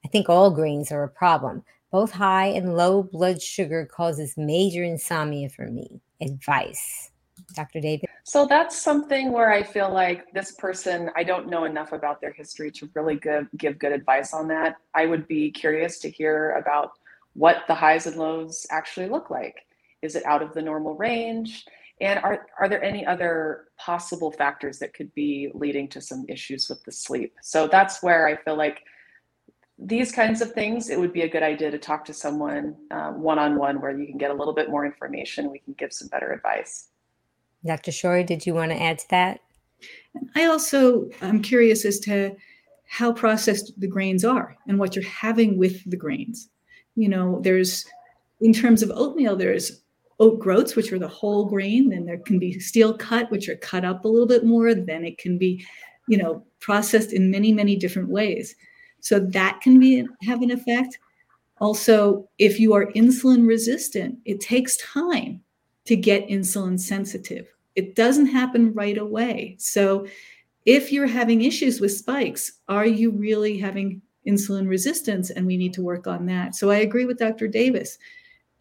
[0.03, 1.63] I think all grains are a problem.
[1.91, 6.01] Both high and low blood sugar causes major insomnia for me.
[6.19, 7.11] Advice.
[7.53, 7.79] Dr.
[7.79, 8.09] Davis?
[8.23, 12.33] So that's something where I feel like this person, I don't know enough about their
[12.33, 14.77] history to really give, give good advice on that.
[14.95, 16.93] I would be curious to hear about
[17.33, 19.67] what the highs and lows actually look like.
[20.01, 21.65] Is it out of the normal range?
[22.01, 26.69] And are, are there any other possible factors that could be leading to some issues
[26.69, 27.33] with the sleep?
[27.41, 28.83] So that's where I feel like
[29.77, 33.39] these kinds of things, it would be a good idea to talk to someone one
[33.39, 35.51] on one where you can get a little bit more information.
[35.51, 36.89] We can give some better advice.
[37.65, 37.91] Dr.
[37.91, 39.39] Scheuer, did you want to add to that?
[40.35, 42.35] I also I'm curious as to
[42.87, 46.49] how processed the grains are and what you're having with the grains.
[46.95, 47.85] You know, there's
[48.41, 49.81] in terms of oatmeal, there's
[50.19, 51.89] oat groats, which are the whole grain.
[51.89, 54.73] Then there can be steel cut, which are cut up a little bit more.
[54.73, 55.65] Then it can be,
[56.07, 58.55] you know, processed in many, many different ways.
[59.01, 60.97] So that can be have an effect.
[61.59, 65.41] Also, if you are insulin resistant, it takes time
[65.85, 67.47] to get insulin sensitive.
[67.75, 69.55] It doesn't happen right away.
[69.59, 70.05] So
[70.65, 75.29] if you're having issues with spikes, are you really having insulin resistance?
[75.29, 76.55] And we need to work on that.
[76.55, 77.47] So I agree with Dr.
[77.47, 77.97] Davis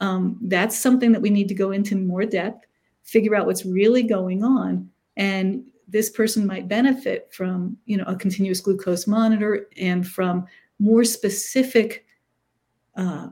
[0.01, 2.67] um, that's something that we need to go into more depth,
[3.03, 4.89] figure out what's really going on.
[5.17, 10.47] And this person might benefit from, you know, a continuous glucose monitor and from
[10.79, 12.05] more specific
[12.97, 13.29] uh,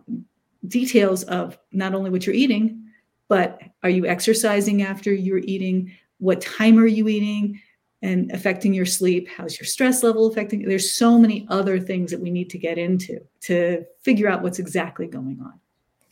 [0.66, 2.82] details of not only what you're eating,
[3.28, 5.92] but are you exercising after you're eating?
[6.18, 7.60] What time are you eating?
[8.02, 9.28] And affecting your sleep?
[9.28, 10.62] How's your stress level affecting?
[10.62, 14.58] There's so many other things that we need to get into to figure out what's
[14.58, 15.58] exactly going on.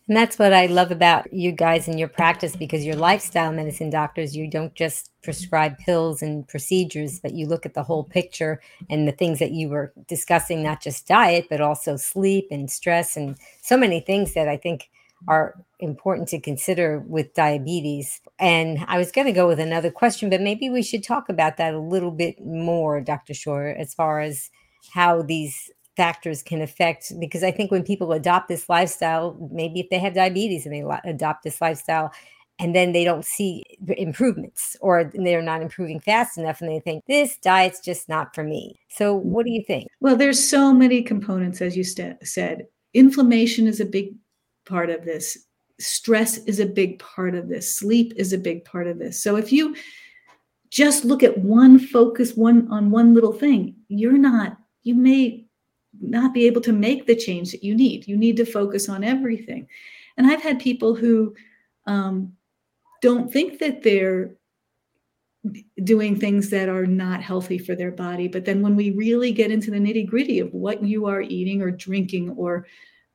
[0.06, 3.88] And that's what I love about you guys and your practice because you're lifestyle medicine
[3.88, 4.36] doctors.
[4.36, 9.08] You don't just prescribe pills and procedures, but you look at the whole picture and
[9.08, 13.38] the things that you were discussing, not just diet, but also sleep and stress and
[13.62, 14.90] so many things that I think
[15.26, 18.20] are important to consider with diabetes.
[18.38, 21.56] And I was going to go with another question, but maybe we should talk about
[21.56, 23.32] that a little bit more, Dr.
[23.32, 24.50] Scheuer, as far as
[24.92, 29.90] how these factors can affect because I think when people adopt this lifestyle, maybe if
[29.90, 32.12] they have diabetes and they adopt this lifestyle
[32.58, 33.64] and then they don't see
[33.96, 38.44] improvements or they're not improving fast enough and they think this diet's just not for
[38.44, 38.76] me.
[38.88, 39.72] So what do you mm-hmm.
[39.72, 39.88] think?
[40.00, 42.66] Well, there's so many components as you st- said.
[42.92, 44.14] Inflammation is a big
[44.66, 45.36] part of this.
[45.80, 47.76] Stress is a big part of this.
[47.76, 49.20] Sleep is a big part of this.
[49.20, 49.74] So if you
[50.70, 55.43] just look at one focus one on one little thing, you're not you may
[56.10, 58.06] not be able to make the change that you need.
[58.06, 59.66] You need to focus on everything.
[60.16, 61.34] And I've had people who
[61.86, 62.32] um,
[63.02, 64.34] don't think that they're
[65.82, 68.28] doing things that are not healthy for their body.
[68.28, 71.60] But then when we really get into the nitty gritty of what you are eating
[71.60, 72.66] or drinking or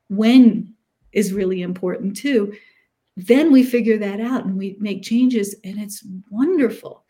[0.09, 0.75] when
[1.11, 2.53] is really important too.
[3.17, 7.03] Then we figure that out and we make changes, and it's wonderful.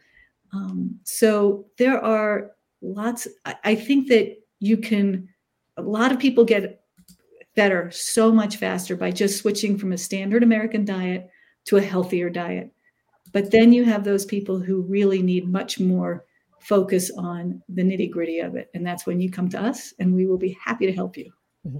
[0.53, 5.28] Um, so there are lots, I, I think that you can,
[5.79, 6.83] a lot of people get
[7.55, 11.29] better so much faster by just switching from a standard American diet
[11.65, 12.71] to a healthier diet.
[13.31, 16.25] But then you have those people who really need much more
[16.61, 18.69] focus on the nitty gritty of it.
[18.73, 21.31] And that's when you come to us and we will be happy to help you.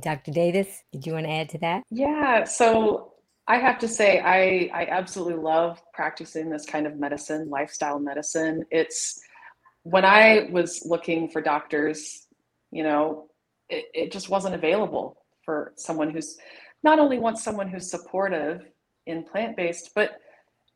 [0.02, 0.32] Dr.
[0.32, 1.84] Davis, did you want to add to that?
[1.90, 2.44] Yeah.
[2.44, 3.14] So
[3.48, 8.66] I have to say, I, I absolutely love practicing this kind of medicine, lifestyle medicine.
[8.70, 9.20] It's
[9.84, 12.28] when I was looking for doctors,
[12.72, 13.29] you know,
[13.70, 16.38] it, it just wasn't available for someone who's
[16.84, 18.62] not only wants someone who's supportive
[19.06, 20.20] in plant based, but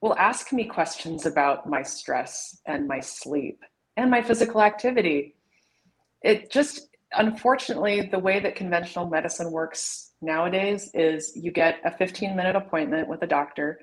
[0.01, 3.63] will ask me questions about my stress and my sleep
[3.95, 5.35] and my physical activity.
[6.21, 12.35] It just, unfortunately, the way that conventional medicine works nowadays is you get a 15
[12.35, 13.79] minute appointment with a doctor.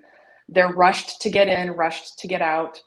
[0.48, 2.82] They're rushed to get in, rushed to get out,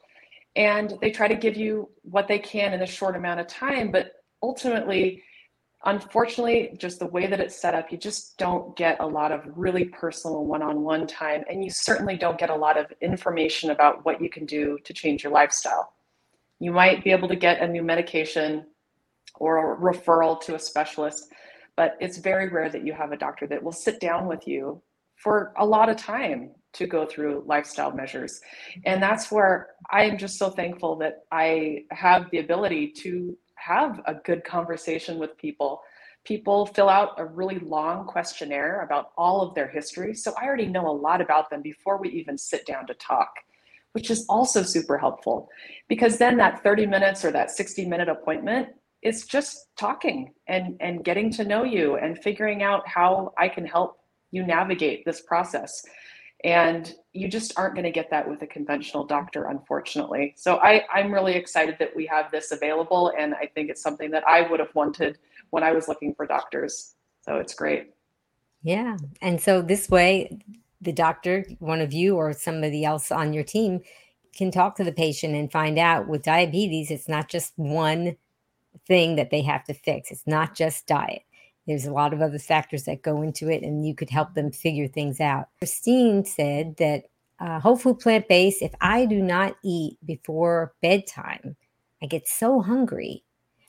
[0.56, 3.92] and they try to give you what they can in a short amount of time.
[3.92, 4.12] But
[4.44, 5.24] ultimately,
[5.86, 9.42] unfortunately, just the way that it's set up, you just don't get a lot of
[9.56, 11.44] really personal one on one time.
[11.50, 14.94] And you certainly don't get a lot of information about what you can do to
[14.94, 15.94] change your lifestyle.
[16.60, 18.66] You might be able to get a new medication
[19.36, 21.28] or a referral to a specialist,
[21.76, 24.82] but it's very rare that you have a doctor that will sit down with you
[25.16, 28.42] for a lot of time to go through lifestyle measures.
[28.86, 34.02] And that's where I am just so thankful that I have the ability to have
[34.06, 35.82] a good conversation with people.
[36.26, 40.14] People fill out a really long questionnaire about all of their history.
[40.14, 43.30] So I already know a lot about them before we even sit down to talk,
[43.94, 45.50] which is also super helpful
[45.88, 48.70] because then that 30 minutes or that 60 minute appointment
[49.02, 53.66] is just talking and, and getting to know you and figuring out how I can
[53.66, 53.98] help
[54.32, 55.84] you navigate this process.
[56.44, 60.34] And you just aren't going to get that with a conventional doctor, unfortunately.
[60.36, 63.14] So I, I'm really excited that we have this available.
[63.18, 65.20] And I think it's something that I would have wanted
[65.52, 66.96] when I was looking for doctors.
[67.22, 67.94] So it's great.
[68.64, 68.98] Yeah.
[69.22, 70.38] And so this way,
[70.82, 73.82] the doctor, one of you or somebody else on your team,
[74.36, 78.18] can talk to the patient and find out with diabetes, it's not just one
[78.88, 81.22] thing that they have to fix, it's not just diet
[81.68, 84.52] there's a lot of other factors that go into it, and you could help them
[84.52, 85.50] figure things out.
[85.60, 87.06] Christine said that
[87.40, 91.56] uh, whole food plant based, if I do not eat before bedtime,
[92.02, 93.24] I get so hungry.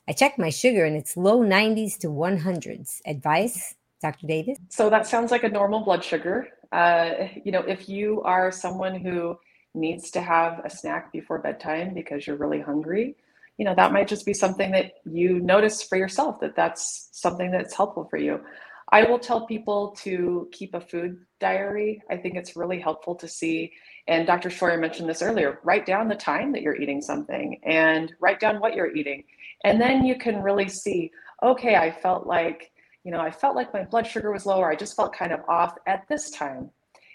[0.07, 3.01] I check my sugar and it's low 90s to 100s.
[3.07, 4.27] Advice, Dr.
[4.27, 4.57] Davis?
[4.69, 6.47] So that sounds like a normal blood sugar.
[6.71, 9.37] Uh, you know, if you are someone who
[9.73, 13.15] needs to have a snack before bedtime because you're really hungry,
[13.57, 17.51] you know that might just be something that you notice for yourself that that's something
[17.51, 18.41] that's helpful for you.
[18.89, 22.01] I will tell people to keep a food diary.
[22.09, 23.71] I think it's really helpful to see
[24.07, 28.13] and dr scheuer mentioned this earlier write down the time that you're eating something and
[28.19, 29.23] write down what you're eating.
[29.63, 31.11] And then you can really see
[31.43, 32.71] okay i felt like
[33.03, 35.39] you know i felt like my blood sugar was lower i just felt kind of
[35.47, 36.69] off at this time.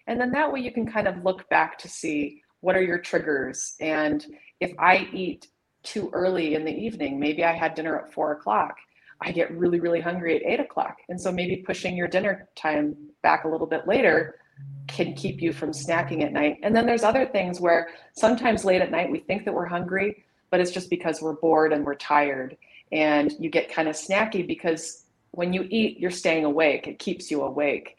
[0.06, 2.98] And then that way you can kind of look back to see what are your
[2.98, 4.26] triggers and
[4.58, 5.46] if i eat
[5.82, 7.18] too early in the evening.
[7.18, 8.76] Maybe I had dinner at four o'clock.
[9.22, 10.98] I get really, really hungry at eight o'clock.
[11.08, 14.36] And so maybe pushing your dinner time back a little bit later
[14.88, 16.58] can keep you from snacking at night.
[16.62, 20.24] And then there's other things where sometimes late at night we think that we're hungry,
[20.50, 22.56] but it's just because we're bored and we're tired.
[22.92, 26.88] And you get kind of snacky because when you eat, you're staying awake.
[26.88, 27.96] It keeps you awake.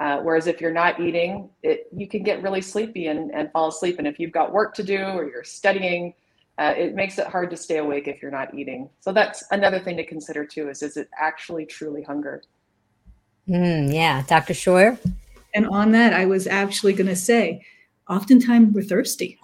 [0.00, 3.68] Uh, whereas if you're not eating, it, you can get really sleepy and, and fall
[3.68, 3.98] asleep.
[3.98, 6.14] And if you've got work to do or you're studying,
[6.58, 8.88] uh, it makes it hard to stay awake if you're not eating.
[9.00, 12.42] So that's another thing to consider too: is is it actually truly hunger?
[13.48, 14.54] Mm, yeah, Dr.
[14.54, 14.98] Scheuer.
[15.54, 17.64] And on that, I was actually going to say,
[18.08, 19.38] oftentimes we're thirsty,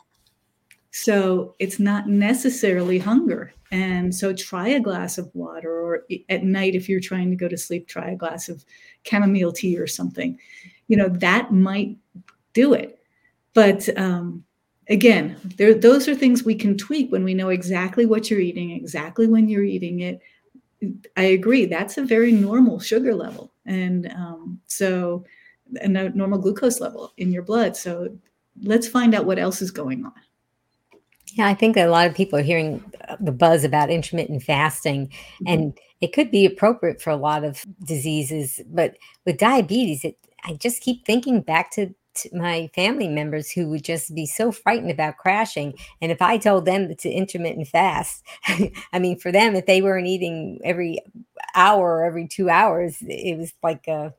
[0.90, 3.52] so it's not necessarily hunger.
[3.72, 7.48] And so try a glass of water, or at night if you're trying to go
[7.48, 8.64] to sleep, try a glass of
[9.04, 10.38] chamomile tea or something.
[10.88, 11.96] You know that might
[12.52, 12.98] do it,
[13.54, 14.44] but um,
[14.90, 18.72] again, there, those are things we can tweak when we know exactly what you're eating,
[18.72, 20.20] exactly when you're eating it.
[21.16, 21.66] I agree.
[21.66, 25.24] That's a very normal sugar level, and um, so
[25.80, 27.76] a normal glucose level in your blood.
[27.76, 28.16] So
[28.62, 30.12] let's find out what else is going on.
[31.34, 32.82] Yeah, I think that a lot of people are hearing
[33.20, 35.46] the buzz about intermittent fasting, mm-hmm.
[35.46, 38.60] and it could be appropriate for a lot of diseases.
[38.66, 41.94] But with diabetes, it, I just keep thinking back to
[42.32, 45.74] my family members who would just be so frightened about crashing.
[46.00, 48.24] And if I told them to intermittent fast,
[48.92, 51.00] I mean, for them, if they weren't eating every
[51.54, 54.12] hour or every two hours, it was like a,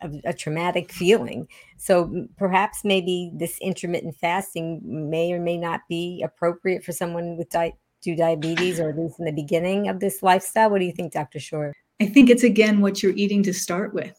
[0.00, 1.48] a, a, traumatic feeling.
[1.76, 7.50] So perhaps maybe this intermittent fasting may or may not be appropriate for someone with
[7.50, 10.70] type 2 diabetes, or at least in the beginning of this lifestyle.
[10.70, 11.38] What do you think, Dr.
[11.38, 11.72] Scheuer?
[12.00, 14.18] I think it's again what you're eating to start with.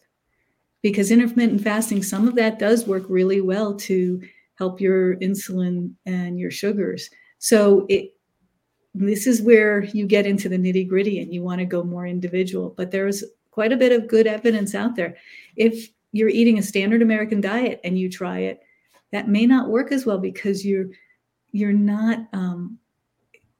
[0.85, 4.21] Because intermittent fasting, some of that does work really well to
[4.53, 7.09] help your insulin and your sugars.
[7.39, 8.13] So it
[8.93, 12.05] this is where you get into the nitty gritty and you want to go more
[12.05, 12.75] individual.
[12.77, 15.17] But there's quite a bit of good evidence out there.
[15.55, 18.59] If you're eating a standard American diet and you try it,
[19.11, 20.89] that may not work as well because you're
[21.51, 22.77] you're not um,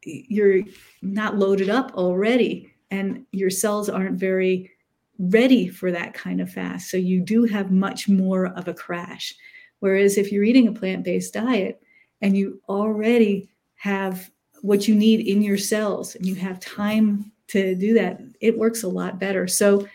[0.04, 0.62] you're
[1.02, 4.70] not loaded up already, and your cells aren't very
[5.18, 6.90] ready for that kind of fast.
[6.90, 9.36] So you do have much more of a crash.
[9.80, 11.82] Whereas if you're eating a plant-based diet
[12.22, 14.30] and you already have
[14.62, 18.84] what you need in your cells and you have time to do that, it works
[18.84, 19.48] a lot better.
[19.48, 19.88] So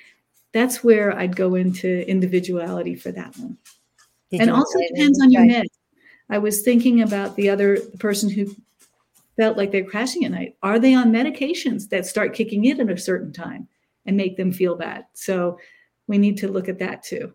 [0.53, 3.57] that's where I'd go into individuality for that one.
[4.31, 5.67] Did and also depends on your meds.
[6.29, 8.55] I was thinking about the other person who
[9.37, 10.57] felt like they're crashing at night.
[10.63, 13.67] Are they on medications that start kicking in at a certain time
[14.11, 15.05] and make them feel bad?
[15.15, 15.57] So
[16.09, 17.33] we need to look at that too.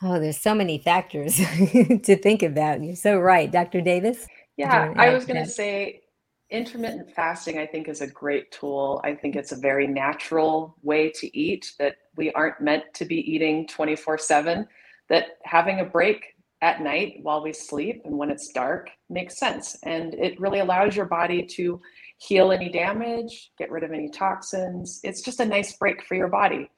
[0.00, 2.84] Oh, there's so many factors to think about.
[2.84, 3.50] You're so right.
[3.50, 3.80] Dr.
[3.80, 4.26] Davis?
[4.56, 6.02] Yeah, I was going to say
[6.50, 9.00] intermittent fasting, I think, is a great tool.
[9.02, 13.16] I think it's a very natural way to eat that we aren't meant to be
[13.16, 14.68] eating 24 7,
[15.08, 19.76] that having a break at night while we sleep and when it's dark makes sense.
[19.82, 21.80] And it really allows your body to
[22.18, 25.00] heal any damage, get rid of any toxins.
[25.02, 26.70] It's just a nice break for your body.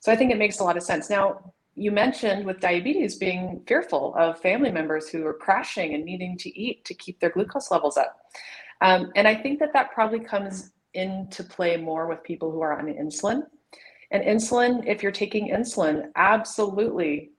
[0.00, 1.10] So I think it makes a lot of sense.
[1.10, 6.38] Now, you mentioned with diabetes being fearful of family members who are crashing and needing
[6.38, 8.16] to eat to keep their glucose levels up.
[8.80, 12.78] Um, and I think that that probably comes into play more with people who are
[12.78, 13.42] on insulin.
[14.10, 17.32] And insulin, if you're taking insulin, absolutely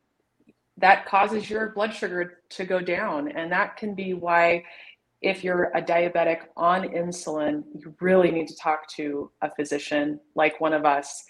[0.78, 3.32] that causes your blood sugar to go down.
[3.32, 4.64] And that can be why,
[5.22, 10.62] if you're a diabetic on insulin, you really need to talk to a physician like
[10.62, 11.24] one of us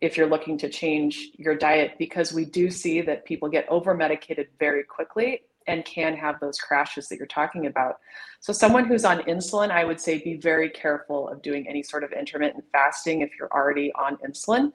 [0.00, 3.94] if you're looking to change your diet, because we do see that people get over
[3.94, 7.96] medicated very quickly and can have those crashes that you're talking about.
[8.40, 12.04] So, someone who's on insulin, I would say be very careful of doing any sort
[12.04, 14.72] of intermittent fasting if you're already on insulin.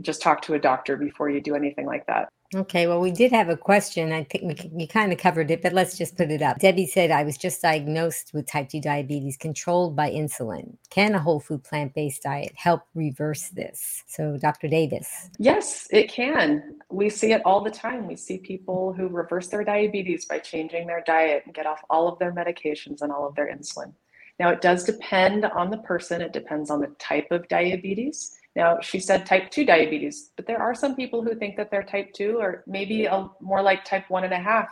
[0.00, 2.28] Just talk to a doctor before you do anything like that.
[2.52, 4.10] Okay, well, we did have a question.
[4.10, 6.58] I think we, we kind of covered it, but let's just put it up.
[6.58, 10.76] Debbie said, I was just diagnosed with type 2 diabetes controlled by insulin.
[10.90, 14.02] Can a whole food plant based diet help reverse this?
[14.08, 14.66] So, Dr.
[14.66, 15.30] Davis.
[15.38, 16.78] Yes, it can.
[16.90, 18.08] We see it all the time.
[18.08, 22.08] We see people who reverse their diabetes by changing their diet and get off all
[22.08, 23.92] of their medications and all of their insulin.
[24.40, 28.38] Now, it does depend on the person, it depends on the type of diabetes.
[28.56, 31.82] Now, she said type 2 diabetes, but there are some people who think that they're
[31.82, 34.68] type 2 or maybe a, more like type one and a half.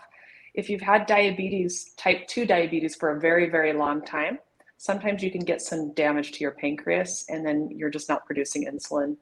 [0.54, 4.38] If you've had diabetes, type 2 diabetes for a very, very long time,
[4.78, 8.64] sometimes you can get some damage to your pancreas and then you're just not producing
[8.64, 9.18] insulin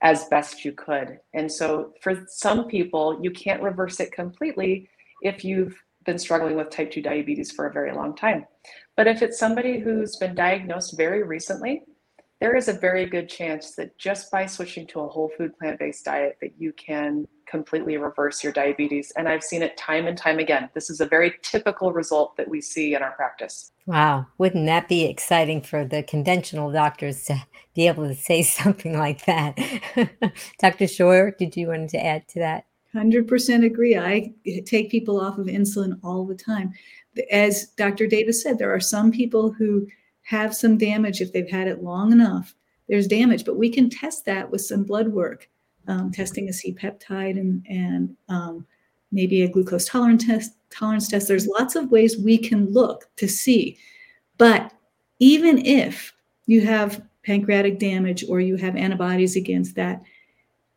[0.00, 1.20] as best you could.
[1.34, 4.88] And so for some people, you can't reverse it completely
[5.20, 8.46] if you've been struggling with type 2 diabetes for a very long time.
[8.96, 11.82] But if it's somebody who's been diagnosed very recently,
[12.42, 16.04] there is a very good chance that just by switching to a whole food plant-based
[16.04, 19.12] diet that you can completely reverse your diabetes.
[19.16, 20.68] And i've seen it time and time again.
[20.74, 23.70] This is a very typical result that we see in our practice.
[23.86, 24.26] Wow.
[24.38, 27.40] Wouldn't that be exciting for the conventional doctors to
[27.74, 29.56] be able to say something like that?
[30.58, 32.66] Dr Scheuer did you want to add to that?
[32.92, 33.96] 100% agree.
[33.96, 34.32] I
[34.66, 36.72] take people off of insulin all the time
[37.30, 39.86] as dr davis said there are some people who
[40.22, 42.54] have some damage if they've had it long enough.
[42.88, 45.48] There's damage, but we can test that with some blood work,
[45.88, 48.66] um, testing a C peptide and and um,
[49.10, 50.52] maybe a glucose tolerance test.
[50.70, 51.28] Tolerance test.
[51.28, 53.76] There's lots of ways we can look to see,
[54.38, 54.72] but
[55.18, 56.12] even if
[56.46, 60.02] you have pancreatic damage or you have antibodies against that,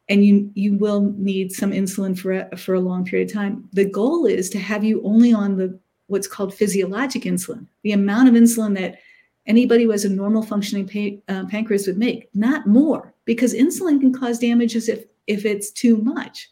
[0.09, 3.67] and you you will need some insulin for a, for a long period of time.
[3.73, 8.30] The goal is to have you only on the what's called physiologic insulin, the amount
[8.30, 8.99] of insulin that
[9.47, 13.99] anybody who has a normal functioning pa- uh, pancreas would make, not more, because insulin
[13.99, 16.49] can cause damages if if it's too much.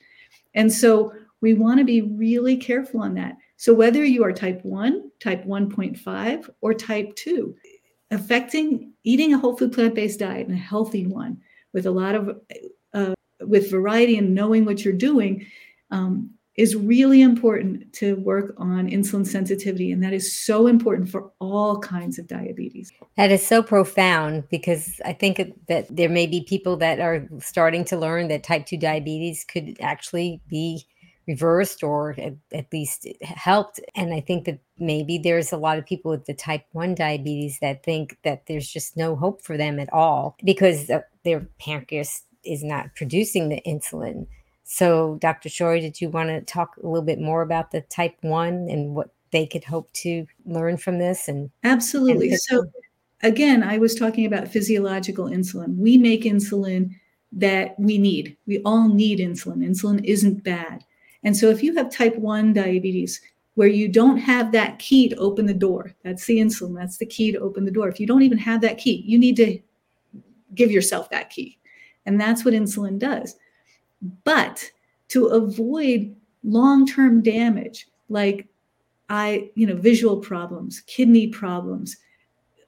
[0.56, 3.38] And so we want to be really careful on that.
[3.58, 7.56] So whether you are type 1, type 1.5 or type 2,
[8.12, 11.38] affecting eating a whole food plant-based diet and a healthy one
[11.74, 12.41] with a lot of
[12.93, 15.45] uh, with variety and knowing what you're doing
[15.91, 19.91] um, is really important to work on insulin sensitivity.
[19.91, 22.91] And that is so important for all kinds of diabetes.
[23.18, 27.84] That is so profound because I think that there may be people that are starting
[27.86, 30.86] to learn that type 2 diabetes could actually be
[31.26, 33.80] reversed or at, at, least helped.
[33.95, 37.58] And I think that maybe there's a lot of people with the type 1 diabetes
[37.62, 42.24] that think that there's just no hope for them at all because uh, their pancreas
[42.43, 44.28] is not producing the insulin.
[44.64, 45.49] So, Dr.
[45.49, 48.95] Scheuer, did you want to talk a little bit more about the type 1 and
[48.95, 51.28] what they could hope to learn from this?
[51.28, 52.30] And Absolutely.
[52.30, 52.66] And so,
[53.22, 55.76] again, I was talking about physiological insulin.
[55.78, 56.91] We make insulin
[57.34, 58.38] that we need.
[58.47, 59.66] We all need insulin.
[59.68, 60.84] Insulin isn't bad.
[61.24, 63.22] And so if you have type 1 diabetes,
[63.55, 67.05] where you don't have that key to open the door, that's the insulin, that's the
[67.05, 67.88] key to open the door.
[67.88, 69.59] If you don't even have that key, you need to
[70.55, 71.59] give yourself that key.
[72.05, 73.36] And that's what insulin does.
[74.24, 74.70] But
[75.10, 78.47] to avoid long term damage, like
[79.10, 81.97] I, you know, visual problems, kidney problems,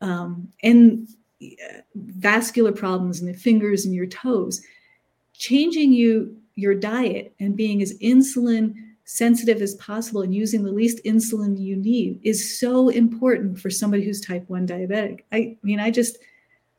[0.02, 1.08] um, and
[1.42, 4.62] uh, vascular problems in the fingers and your toes,
[5.34, 8.74] changing you your diet and being as insulin
[9.04, 14.04] sensitive as possible and using the least insulin you need is so important for somebody
[14.04, 15.20] who's type 1 diabetic.
[15.32, 16.18] I mean, I just,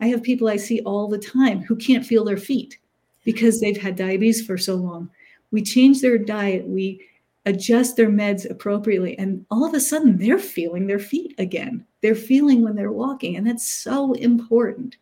[0.01, 2.79] I have people I see all the time who can't feel their feet
[3.27, 5.11] because they've had diabetes for so long.
[5.51, 7.05] We change their diet, we
[7.45, 11.85] adjust their meds appropriately, and all of a sudden they're feeling their feet again.
[12.01, 14.97] They're feeling when they're walking, and that's so important.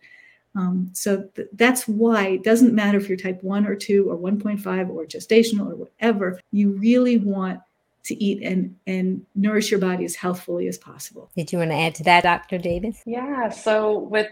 [0.56, 4.16] Um, so th- that's why it doesn't matter if you're type 1 or 2 or
[4.16, 7.60] 1.5 or gestational or whatever, you really want
[8.04, 11.30] to eat and, and nourish your body as healthfully as possible.
[11.36, 12.58] Did you want to add to that, Dr.
[12.58, 13.02] Davis?
[13.04, 13.48] Yeah.
[13.48, 14.28] So, with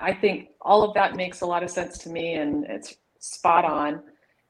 [0.00, 3.64] I think all of that makes a lot of sense to me and it's spot
[3.64, 4.02] on.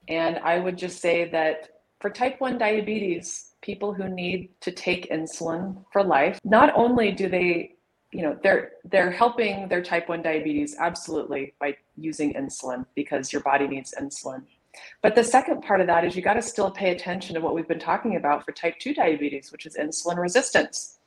[0.08, 5.10] And I would just say that for type 1 diabetes, people who need to take
[5.10, 7.74] insulin for life, not only do they
[8.14, 13.42] you know they're they're helping their type 1 diabetes absolutely by using insulin because your
[13.42, 14.42] body needs insulin
[15.02, 17.56] but the second part of that is you got to still pay attention to what
[17.56, 20.98] we've been talking about for type 2 diabetes which is insulin resistance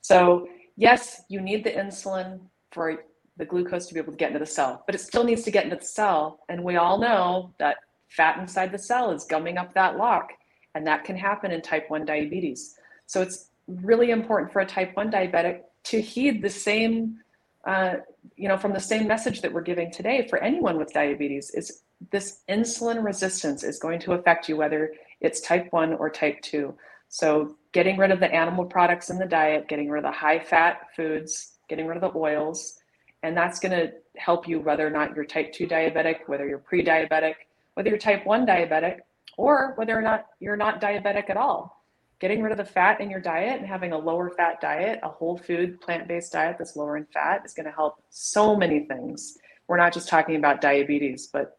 [0.00, 2.40] so yes you need the insulin
[2.72, 3.04] for
[3.38, 5.50] the glucose to be able to get into the cell but it still needs to
[5.50, 7.78] get into the cell and we all know that
[8.08, 10.30] fat inside the cell is gumming up that lock
[10.74, 12.76] and that can happen in type 1 diabetes
[13.06, 17.18] so it's really important for a type 1 diabetic to heed the same,
[17.64, 17.96] uh,
[18.36, 21.82] you know, from the same message that we're giving today for anyone with diabetes is
[22.12, 26.74] this insulin resistance is going to affect you whether it's type 1 or type 2.
[27.08, 30.38] So getting rid of the animal products in the diet, getting rid of the high
[30.38, 32.77] fat foods, getting rid of the oils,
[33.22, 36.58] and that's going to help you whether or not you're type 2 diabetic, whether you're
[36.58, 37.34] pre-diabetic,
[37.74, 38.98] whether you're type 1 diabetic,
[39.36, 41.78] or whether or not you're not diabetic at all
[42.20, 45.08] getting rid of the fat in your diet and having a lower fat diet, a
[45.08, 48.80] whole food plant based diet that's lower in fat is going to help so many
[48.80, 49.38] things.
[49.68, 51.58] We're not just talking about diabetes, but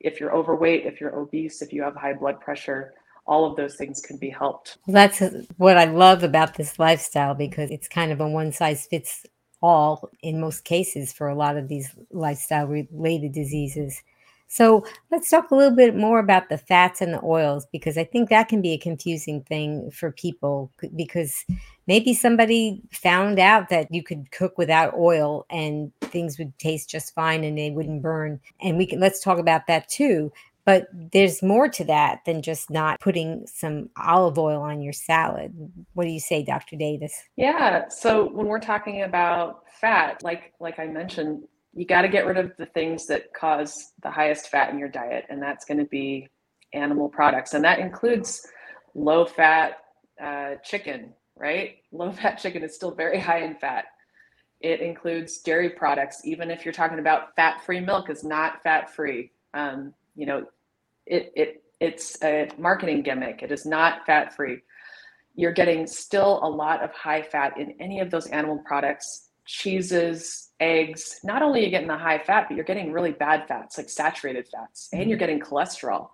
[0.00, 2.94] if you're overweight, if you're obese, if you have high blood pressure,
[3.26, 4.78] all of those things can be helped.
[4.86, 5.22] That's
[5.56, 9.24] what I love about this lifestyle because it's kind of a one size fits
[9.64, 14.02] all in most cases for a lot of these lifestyle related diseases.
[14.46, 18.04] So let's talk a little bit more about the fats and the oils because I
[18.04, 21.46] think that can be a confusing thing for people because
[21.86, 27.14] maybe somebody found out that you could cook without oil and things would taste just
[27.14, 28.40] fine and they wouldn't burn.
[28.60, 30.30] And we can let's talk about that too.
[30.66, 35.52] But there's more to that than just not putting some olive oil on your salad.
[35.92, 36.76] What do you say, Dr.
[36.76, 37.12] Davis?
[37.36, 37.88] Yeah.
[37.88, 41.44] So when we're talking about fat, like like I mentioned,
[41.74, 44.88] you got to get rid of the things that cause the highest fat in your
[44.88, 46.28] diet, and that's going to be
[46.72, 48.46] animal products, and that includes
[48.94, 49.78] low fat
[50.22, 51.12] uh, chicken.
[51.36, 53.84] Right, low fat chicken is still very high in fat.
[54.60, 59.30] It includes dairy products, even if you're talking about fat-free milk is not fat-free.
[59.52, 60.46] Um, you know,
[61.06, 63.42] it it it's a marketing gimmick.
[63.42, 64.58] It is not fat-free.
[65.34, 70.52] You're getting still a lot of high fat in any of those animal products, cheeses,
[70.60, 73.76] eggs, not only are you getting the high fat, but you're getting really bad fats
[73.76, 75.20] like saturated fats, and you're mm-hmm.
[75.20, 76.08] getting cholesterol,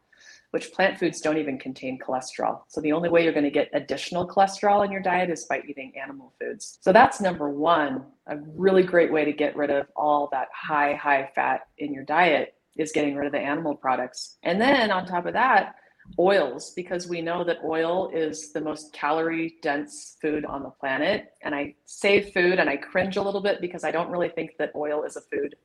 [0.51, 2.63] which plant foods don't even contain cholesterol.
[2.69, 5.63] So the only way you're going to get additional cholesterol in your diet is by
[5.69, 6.79] eating animal foods.
[6.81, 8.07] So that's number one.
[8.27, 12.05] A really great way to get rid of all that high, high fat in your
[12.05, 14.39] diet is getting rid of the animal products.
[14.43, 15.75] And then on top of that,
[16.19, 21.33] oils because we know that oil is the most calorie dense food on the planet.
[21.43, 24.53] And I say food and I cringe a little bit because I don't really think
[24.59, 25.57] that oil is a food.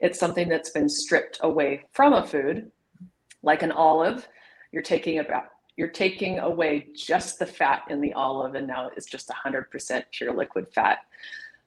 [0.00, 2.70] It's something that's been stripped away from a food,
[3.42, 4.26] like an olive.
[4.72, 5.44] You're taking about
[5.76, 10.34] You're taking away just the fat in the olive, and now it's just 100% pure
[10.34, 10.98] liquid fat.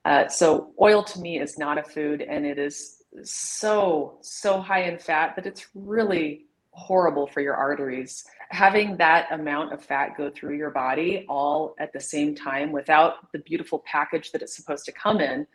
[0.04, 4.84] Uh, so, oil to me is not a food, and it is so, so high
[4.84, 8.26] in fat that it's really horrible for your arteries.
[8.50, 13.32] Having that amount of fat go through your body all at the same time without
[13.32, 15.48] the beautiful package that it's supposed to come in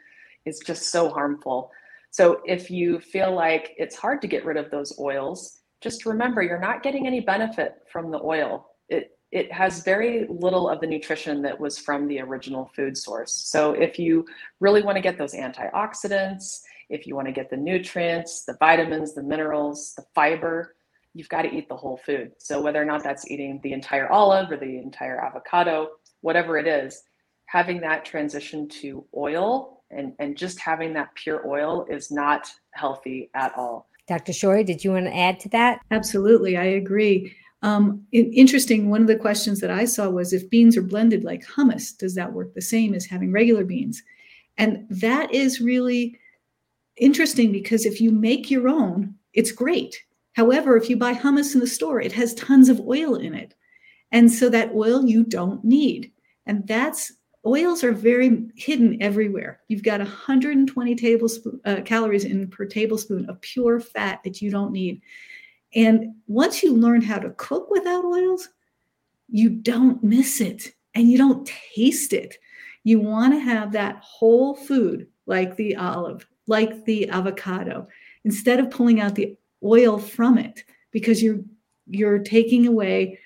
[0.45, 1.71] is just so harmful.
[2.11, 6.43] So if you feel like it's hard to get rid of those oils, just remember
[6.43, 8.71] you're not getting any benefit from the oil.
[8.89, 13.33] It it has very little of the nutrition that was from the original food source.
[13.33, 14.27] So if you
[14.59, 19.14] really want to get those antioxidants, if you want to get the nutrients, the vitamins,
[19.14, 20.74] the minerals, the fiber,
[21.14, 22.32] you've got to eat the whole food.
[22.38, 25.88] So whether or not that's eating the entire olive or the entire avocado,
[26.20, 27.03] whatever it is,
[27.47, 33.30] having that transition to oil and, and just having that pure oil is not healthy
[33.34, 33.88] at all.
[34.07, 34.32] Dr.
[34.32, 35.80] Scheuer, did you want to add to that?
[35.91, 37.34] Absolutely, I agree.
[37.62, 41.47] Um, interesting, one of the questions that I saw was if beans are blended like
[41.47, 44.03] hummus, does that work the same as having regular beans?
[44.59, 46.20] And that is really
[46.97, 50.03] interesting because if you make your own, it's great.
[50.32, 53.55] However, if you buy hummus in the store, it has tons of oil in it.
[54.12, 56.12] And so that oil you don't need.
[56.47, 57.12] And that's
[57.47, 59.61] oils are very hidden everywhere.
[59.68, 64.72] You've got 120 tablespoon uh, calories in per tablespoon of pure fat that you don't
[64.72, 65.01] need.
[65.74, 68.49] And once you learn how to cook without oils,
[69.28, 72.36] you don't miss it and you don't taste it.
[72.82, 77.89] You want to have that whole food like the olive, like the avocado,
[78.25, 81.41] instead of pulling out the oil from it because you're
[81.87, 83.19] you're taking away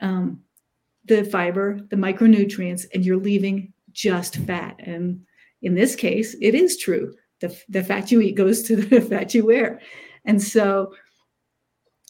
[0.00, 0.40] um,
[1.04, 4.76] the fiber, the micronutrients, and you're leaving just fat.
[4.78, 5.20] And
[5.62, 7.14] in this case, it is true.
[7.40, 9.80] The, the fat you eat goes to the fat you wear.
[10.24, 10.94] And so,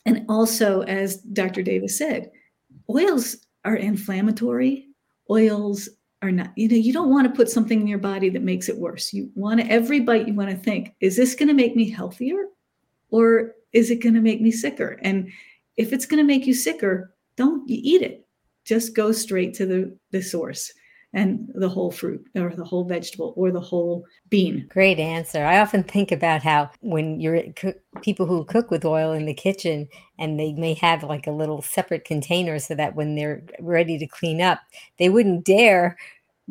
[0.07, 1.63] and also, as Dr.
[1.63, 2.31] Davis said,
[2.89, 4.89] oils are inflammatory.
[5.29, 5.89] Oils
[6.23, 8.69] are not, you know, you don't want to put something in your body that makes
[8.69, 9.13] it worse.
[9.13, 11.89] You want to, every bite, you want to think, is this going to make me
[11.89, 12.45] healthier
[13.11, 14.99] or is it going to make me sicker?
[15.03, 15.31] And
[15.77, 18.27] if it's going to make you sicker, don't you eat it
[18.65, 20.73] just go straight to the, the source
[21.13, 24.67] and the whole fruit or the whole vegetable or the whole bean.
[24.69, 25.45] Great answer.
[25.45, 27.43] I often think about how when you're
[28.03, 29.89] people who cook with oil in the kitchen
[30.19, 34.07] and they may have like a little separate container so that when they're ready to
[34.07, 34.61] clean up,
[34.99, 35.97] they wouldn't dare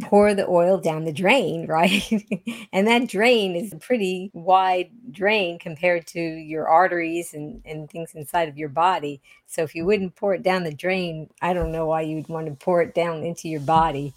[0.01, 2.11] pour the oil down the drain, right?
[2.73, 8.13] and that drain is a pretty wide drain compared to your arteries and, and things
[8.13, 9.21] inside of your body.
[9.47, 12.47] So if you wouldn't pour it down the drain, I don't know why you'd want
[12.47, 14.13] to pour it down into your body.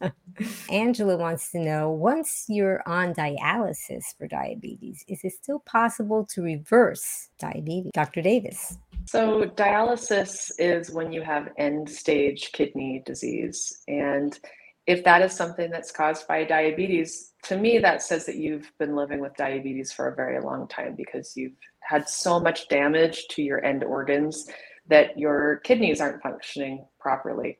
[0.70, 6.42] Angela wants to know once you're on dialysis for diabetes, is it still possible to
[6.42, 7.92] reverse diabetes?
[7.94, 8.20] Dr.
[8.20, 8.76] Davis.
[9.06, 13.82] So, dialysis is when you have end stage kidney disease.
[13.86, 14.38] And
[14.86, 18.94] if that is something that's caused by diabetes, to me, that says that you've been
[18.94, 23.42] living with diabetes for a very long time because you've had so much damage to
[23.42, 24.48] your end organs
[24.88, 27.58] that your kidneys aren't functioning properly.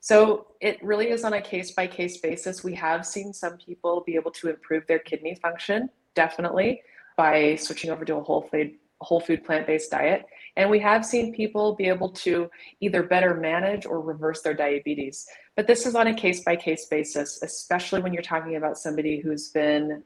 [0.00, 2.62] So it really is on a case by case basis.
[2.62, 6.82] We have seen some people be able to improve their kidney function, definitely,
[7.16, 10.26] by switching over to a whole food, whole food plant based diet.
[10.56, 12.50] And we have seen people be able to
[12.80, 15.26] either better manage or reverse their diabetes.
[15.56, 19.20] But this is on a case by case basis, especially when you're talking about somebody
[19.20, 20.02] who's been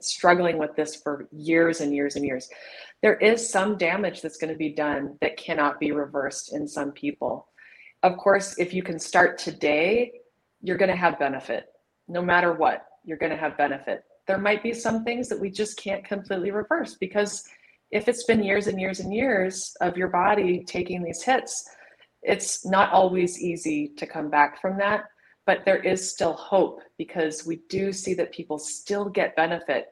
[0.00, 2.50] struggling with this for years and years and years.
[3.00, 6.92] There is some damage that's going to be done that cannot be reversed in some
[6.92, 7.48] people.
[8.02, 10.12] Of course, if you can start today,
[10.60, 11.66] you're going to have benefit.
[12.06, 14.04] No matter what, you're going to have benefit.
[14.26, 17.44] There might be some things that we just can't completely reverse because
[17.90, 21.64] if it's been years and years and years of your body taking these hits,
[22.24, 25.04] it's not always easy to come back from that.
[25.46, 29.88] But there is still hope because we do see that people still get benefit.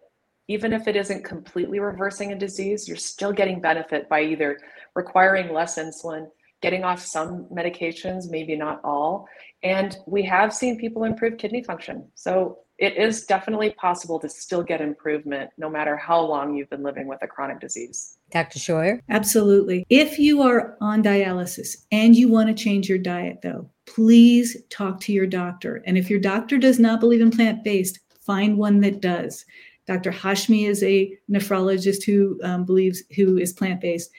[0.48, 4.58] Even if it isn't completely reversing a disease, you're still getting benefit by either
[4.94, 6.26] requiring less insulin,
[6.62, 9.28] getting off some medications, maybe not all.
[9.62, 12.08] And we have seen people improve kidney function.
[12.14, 16.82] So it is definitely possible to still get improvement no matter how long you've been
[16.82, 18.18] living with a chronic disease.
[18.32, 18.58] Dr.
[18.58, 19.00] Scheuer?
[19.08, 19.86] Absolutely.
[19.88, 24.98] If you are on dialysis and you want to change your diet, though, please talk
[25.02, 25.80] to your doctor.
[25.86, 29.44] And if your doctor does not believe in plant based, find one that does.
[29.86, 30.10] Dr.
[30.10, 34.10] Hashmi is a nephrologist who um, believes who is plant based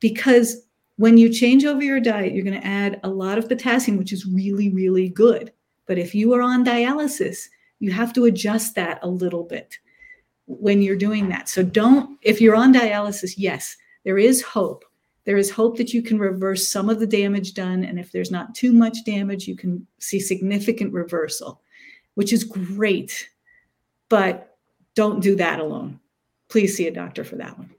[0.00, 0.62] because
[0.96, 4.14] when you change over your diet, you're going to add a lot of potassium, which
[4.14, 5.52] is really, really good.
[5.86, 7.48] But if you are on dialysis,
[7.80, 9.78] you have to adjust that a little bit
[10.46, 11.48] when you're doing that.
[11.48, 14.84] So don't, if you're on dialysis, yes, there is hope,
[15.24, 17.84] there is hope that you can reverse some of the damage done.
[17.84, 21.60] And if there's not too much damage, you can see significant reversal,
[22.14, 23.28] which is great.
[24.08, 24.56] But
[24.94, 25.98] don't do that alone.
[26.48, 27.70] Please see a doctor for that one.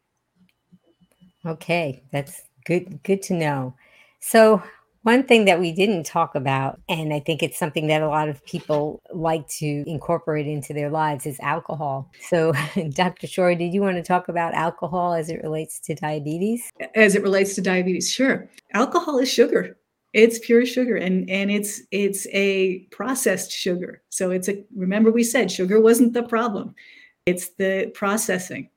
[1.46, 3.74] Okay, that's good good to know.
[4.20, 4.62] So
[5.08, 8.28] one thing that we didn't talk about, and I think it's something that a lot
[8.28, 12.12] of people like to incorporate into their lives, is alcohol.
[12.28, 12.52] So,
[12.90, 13.26] Dr.
[13.26, 16.70] Scheuer, did you want to talk about alcohol as it relates to diabetes?
[16.94, 18.50] As it relates to diabetes, sure.
[18.74, 19.78] Alcohol is sugar.
[20.12, 24.02] It's pure sugar, and and it's it's a processed sugar.
[24.10, 26.76] So it's a remember we said sugar wasn't the problem;
[27.26, 28.70] it's the processing.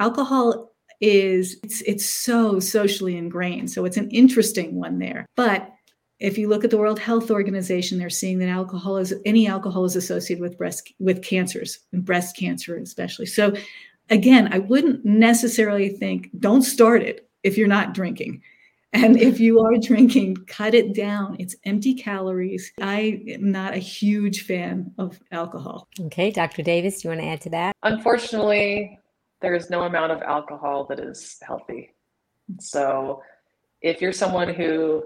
[0.00, 0.67] Alcohol
[1.00, 3.70] is it's it's so socially ingrained.
[3.70, 5.26] So it's an interesting one there.
[5.36, 5.72] But
[6.20, 9.84] if you look at the World Health Organization, they're seeing that alcohol is any alcohol
[9.84, 13.26] is associated with breast with cancers and breast cancer especially.
[13.26, 13.54] So
[14.10, 18.42] again, I wouldn't necessarily think don't start it if you're not drinking.
[18.94, 21.36] And if you are drinking, cut it down.
[21.38, 22.72] It's empty calories.
[22.80, 25.88] I am not a huge fan of alcohol.
[26.00, 26.62] Okay, Dr.
[26.62, 27.76] Davis, do you want to add to that?
[27.82, 28.98] Unfortunately,
[29.40, 31.94] there is no amount of alcohol that is healthy.
[32.58, 33.22] So
[33.82, 35.04] if you're someone who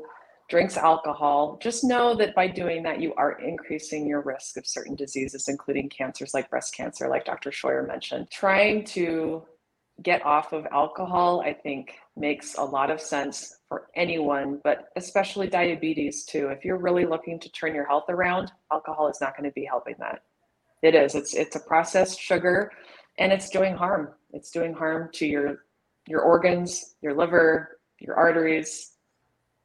[0.49, 4.95] drinks alcohol, just know that by doing that, you are increasing your risk of certain
[4.95, 7.51] diseases, including cancers like breast cancer, like Dr.
[7.51, 8.31] Scheuer mentioned.
[8.31, 9.45] Trying to
[10.03, 15.47] get off of alcohol, I think, makes a lot of sense for anyone, but especially
[15.49, 16.49] diabetes too.
[16.49, 19.65] If you're really looking to turn your health around, alcohol is not going to be
[19.65, 20.23] helping that.
[20.83, 21.15] It is.
[21.15, 22.73] It's it's a processed sugar
[23.19, 24.09] and it's doing harm.
[24.33, 25.65] It's doing harm to your
[26.09, 28.93] your organs, your liver, your arteries,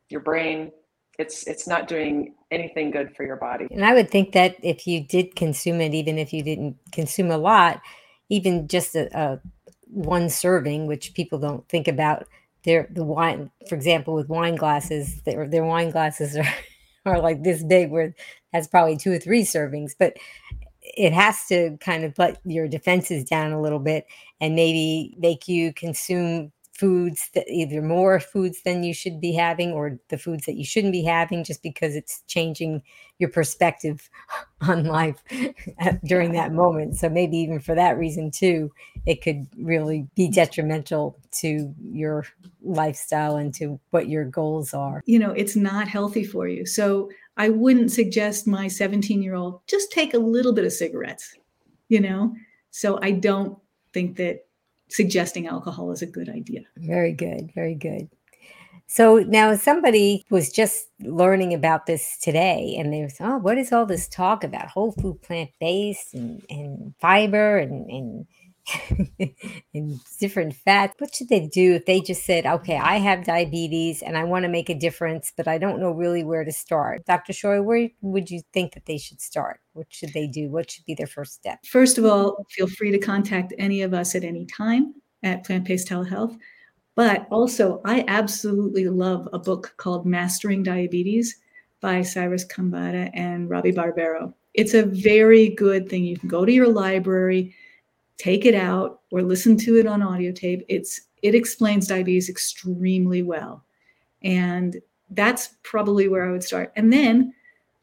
[0.10, 0.72] your brain.
[1.18, 3.68] It's it's not doing anything good for your body.
[3.72, 7.32] And I would think that if you did consume it, even if you didn't consume
[7.32, 7.82] a lot,
[8.30, 9.42] even just a, a
[9.88, 12.28] one serving, which people don't think about,
[12.64, 16.54] their the wine, for example, with wine glasses, their their wine glasses are
[17.06, 18.14] are like this big, where
[18.54, 20.18] has probably two or three servings, but
[20.82, 24.06] it has to kind of let your defenses down a little bit
[24.40, 29.72] and maybe make you consume foods that either more foods than you should be having
[29.72, 32.84] or the foods that you shouldn't be having just because it's changing
[33.18, 34.10] your perspective
[34.62, 35.24] on life
[36.06, 36.96] during that moment.
[36.96, 38.72] So maybe even for that reason too
[39.08, 42.26] it could really be detrimental to your
[42.62, 45.02] lifestyle and to what your goals are.
[45.08, 46.68] You know it's not healthy for you.
[46.68, 51.36] So I wouldn't suggest my 17 year old just take a little bit of cigarettes,
[51.90, 52.36] you know?
[52.70, 53.58] So I don't
[53.98, 54.46] think that
[54.90, 56.62] suggesting alcohol is a good idea.
[56.78, 57.52] Very good.
[57.56, 58.08] Very good.
[58.86, 63.74] So now somebody was just learning about this today and they was, oh, what is
[63.74, 68.28] all this talk about whole food plant based and, and fiber and, and
[69.74, 70.96] and different fats.
[71.00, 74.44] What should they do if they just said, okay, I have diabetes and I want
[74.44, 77.06] to make a difference, but I don't know really where to start?
[77.06, 77.34] Dr.
[77.34, 79.60] Scheuer, where would you think that they should start?
[79.74, 80.50] What should they do?
[80.50, 81.60] What should be their first step?
[81.66, 84.94] First of all, feel free to contact any of us at any time
[85.24, 86.38] at Plant Based Telehealth.
[86.96, 91.38] But also, I absolutely love a book called Mastering Diabetes
[91.80, 94.34] by Cyrus Khambatta and Robby Barbero.
[94.56, 96.04] It's a very good thing.
[96.04, 97.54] You can go to your library
[98.18, 100.66] take it out or listen to it on audio tape.
[100.68, 103.64] It's it explains diabetes extremely well.
[104.24, 106.72] And that's probably where I would start.
[106.76, 107.34] And then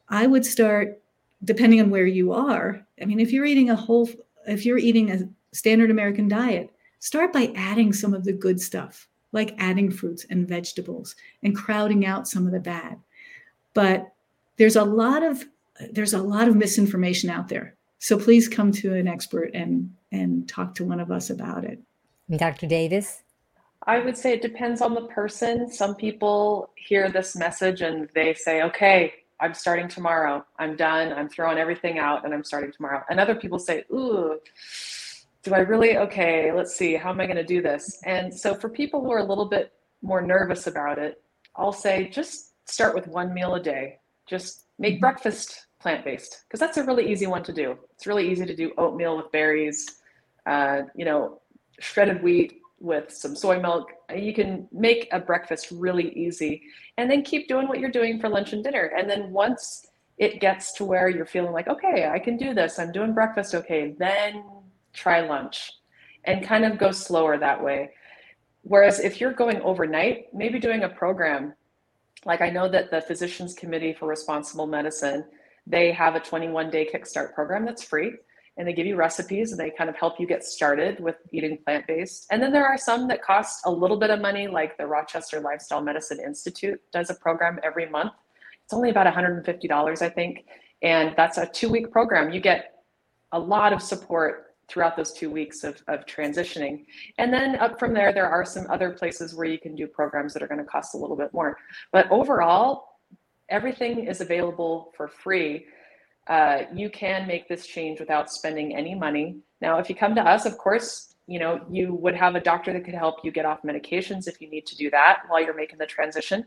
[0.09, 1.01] I would start
[1.43, 2.85] depending on where you are.
[3.01, 4.09] I mean, if you're eating a whole
[4.47, 6.69] if you're eating a standard American diet,
[6.99, 12.05] start by adding some of the good stuff, like adding fruits and vegetables and crowding
[12.05, 12.99] out some of the bad.
[13.73, 14.11] But
[14.57, 15.45] there's a lot of
[15.91, 17.74] there's a lot of misinformation out there.
[18.05, 21.79] So please come to an expert and and talk to one of us about it.
[22.37, 22.67] Dr.
[22.67, 23.23] Davis?
[23.87, 25.71] I would say it depends on the person.
[25.71, 30.45] Some people hear this message and they say, okay, I'm starting tomorrow.
[30.59, 31.13] I'm done.
[31.13, 33.01] I'm throwing everything out and I'm starting tomorrow.
[33.09, 34.39] And other people say, ooh,
[35.41, 35.97] do I really?
[35.97, 36.93] Okay, let's see.
[36.93, 37.99] How am I going to do this?
[38.05, 41.23] And so for people who are a little bit more nervous about it,
[41.55, 43.97] I'll say just start with one meal a day.
[44.27, 44.99] Just make mm-hmm.
[44.99, 47.77] breakfast plant based because that's a really easy one to do.
[47.93, 49.79] It's really easy to do oatmeal with berries
[50.45, 51.41] uh, you know,
[51.79, 53.91] shredded wheat with some soy milk.
[54.15, 56.63] You can make a breakfast really easy
[56.97, 58.91] and then keep doing what you're doing for lunch and dinner.
[58.97, 62.79] And then once it gets to where you're feeling like, okay, I can do this,
[62.79, 64.43] I'm doing breakfast okay, then
[64.93, 65.71] try lunch
[66.25, 67.91] and kind of go slower that way.
[68.61, 71.53] Whereas if you're going overnight, maybe doing a program,
[72.25, 75.25] like I know that the Physicians Committee for Responsible Medicine,
[75.67, 78.13] they have a 21 day kickstart program that's free
[78.57, 81.57] and they give you recipes and they kind of help you get started with eating
[81.65, 82.25] plant based.
[82.31, 85.39] And then there are some that cost a little bit of money, like the Rochester
[85.41, 88.13] Lifestyle Medicine Institute does a program every month.
[88.63, 90.45] It's only about $150, I think.
[90.81, 92.31] And that's a two week program.
[92.31, 92.83] You get
[93.31, 96.85] a lot of support throughout those two weeks of, of transitioning.
[97.17, 100.33] And then up from there, there are some other places where you can do programs
[100.33, 101.57] that are going to cost a little bit more.
[101.91, 102.94] But overall,
[103.49, 105.65] everything is available for free.
[106.27, 109.37] Uh, you can make this change without spending any money.
[109.61, 112.73] Now, if you come to us, of course, you know, you would have a doctor
[112.73, 115.55] that could help you get off medications if you need to do that while you're
[115.55, 116.45] making the transition.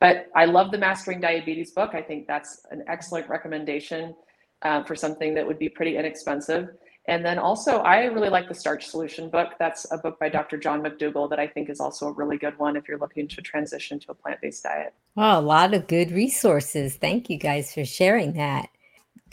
[0.00, 1.94] But I love the Mastering Diabetes book.
[1.94, 4.14] I think that's an excellent recommendation
[4.62, 6.68] uh, for something that would be pretty inexpensive.
[7.08, 9.52] And then also, I really like the Starch Solution book.
[9.58, 10.56] That's a book by Dr.
[10.56, 13.42] John McDougall that I think is also a really good one if you're looking to
[13.42, 14.92] transition to a plant based diet.
[15.14, 16.96] Well, a lot of good resources.
[16.96, 18.70] Thank you guys for sharing that.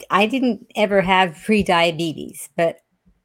[0.08, 2.78] I didn't ever have pre diabetes, but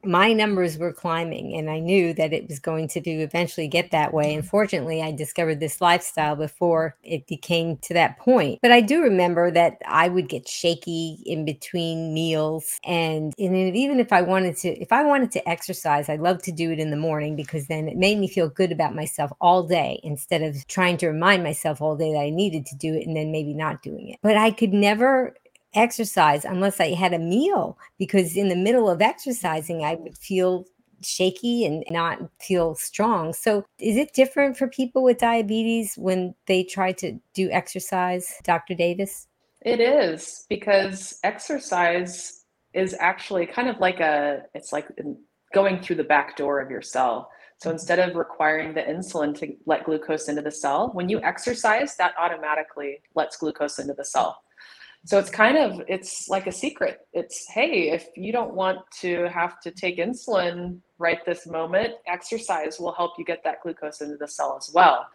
[0.03, 3.91] my numbers were climbing and I knew that it was going to do eventually get
[3.91, 4.33] that way.
[4.33, 8.59] Unfortunately, I discovered this lifestyle before it became to that point.
[8.61, 13.99] But I do remember that I would get shaky in between meals and, and even
[13.99, 16.91] if I wanted to if I wanted to exercise, I love to do it in
[16.91, 20.65] the morning because then it made me feel good about myself all day instead of
[20.67, 23.53] trying to remind myself all day that I needed to do it and then maybe
[23.53, 24.19] not doing it.
[24.21, 25.35] But I could never
[25.73, 30.65] exercise unless I had a meal because in the middle of exercising, I would feel
[31.01, 33.33] shaky and not feel strong.
[33.33, 38.75] So, is it different for people with diabetes when they try to do exercise, Dr.
[38.75, 39.27] Davis?
[39.61, 44.87] It is because exercise is actually kind of like a, it's like
[45.53, 47.29] going through the back door of your cell.
[47.57, 51.97] So instead of requiring the insulin to let glucose into the cell, when you exercise,
[51.97, 54.41] that automatically lets glucose into the cell
[55.05, 56.99] so it's kind of it's like a secret.
[57.13, 62.79] It's hey if you don't want to have to take insulin right this moment exercise
[62.79, 65.07] will help you get that glucose into the cell as well.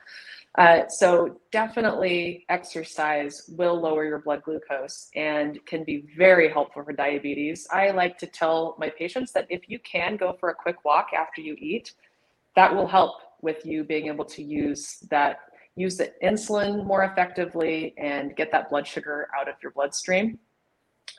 [0.57, 6.93] Uh, so definitely exercise will lower your blood glucose and can be very helpful for
[6.93, 7.66] diabetes.
[7.72, 11.09] I like to tell my patients that if you can go for a quick walk
[11.12, 11.95] after you eat
[12.55, 15.39] that will help with you being able to use that
[15.77, 20.39] use the insulin more effectively and get that blood sugar out of your bloodstream.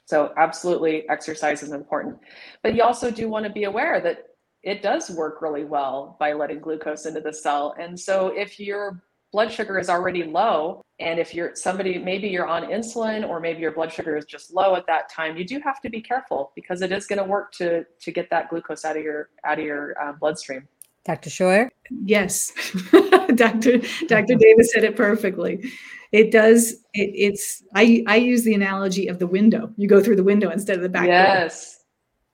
[0.05, 2.17] So, absolutely, exercise is important.
[2.63, 4.27] But you also do want to be aware that
[4.63, 7.75] it does work really well by letting glucose into the cell.
[7.79, 12.47] And so, if your blood sugar is already low, and if you're somebody, maybe you're
[12.47, 15.59] on insulin or maybe your blood sugar is just low at that time, you do
[15.59, 18.85] have to be careful because it is going to work to to get that glucose
[18.85, 20.67] out of your out of your uh, bloodstream.
[21.05, 21.29] Dr.
[21.29, 21.69] Scheuer?
[22.03, 22.51] Yes.
[23.35, 23.79] Dr.
[24.07, 24.35] Dr.
[24.35, 25.71] Davis said it perfectly.
[26.11, 29.71] It does it, it's I I use the analogy of the window.
[29.77, 31.75] You go through the window instead of the back Yes.
[31.75, 31.81] Door.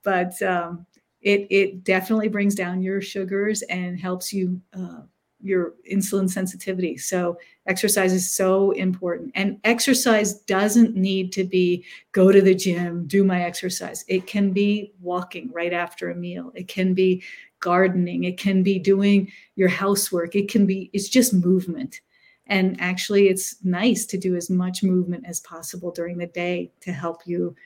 [0.04, 0.86] But um,
[1.20, 5.02] it it definitely brings down your sugars and helps you uh,
[5.42, 6.96] your insulin sensitivity.
[6.96, 7.36] So
[7.66, 9.32] exercise is so important.
[9.34, 14.04] And exercise doesn't need to be go to the gym, do my exercise.
[14.08, 16.52] It can be walking right after a meal.
[16.54, 17.22] It can be
[17.62, 18.24] gardening.
[18.24, 20.36] It can be doing your housework.
[20.36, 22.02] It can be it's just movement.
[22.46, 26.92] And actually it's nice to do as much movement as possible during the day to
[26.92, 27.56] help you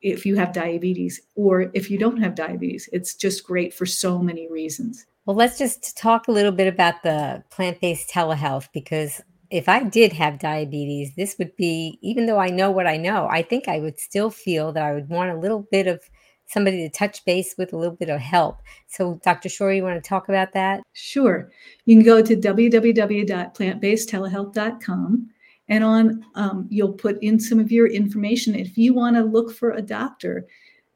[0.00, 2.88] if you have diabetes or if you don't have diabetes.
[2.92, 5.04] It's just great for so many reasons.
[5.26, 9.20] Well let's just talk a little bit about the plant-based telehealth because
[9.50, 13.28] if I did have diabetes, this would be, even though I know what I know,
[13.30, 16.08] I think I would still feel that I would want a little bit of
[16.54, 18.62] somebody to touch base with a little bit of help.
[18.86, 19.50] So, Dr.
[19.50, 20.82] Scheuer, you want to talk about that?
[20.92, 21.50] Sure.
[21.84, 25.30] You can go to www.plantbasedtelehealth.com
[25.68, 28.54] and on um, you'll put in some of your information.
[28.54, 30.46] If you want to look for a doctor,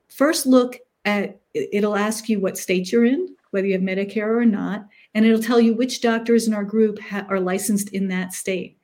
[0.09, 4.45] first look at it'll ask you what state you're in, whether you have Medicare or
[4.45, 8.33] not, and it'll tell you which doctors in our group ha- are licensed in that
[8.33, 8.79] state.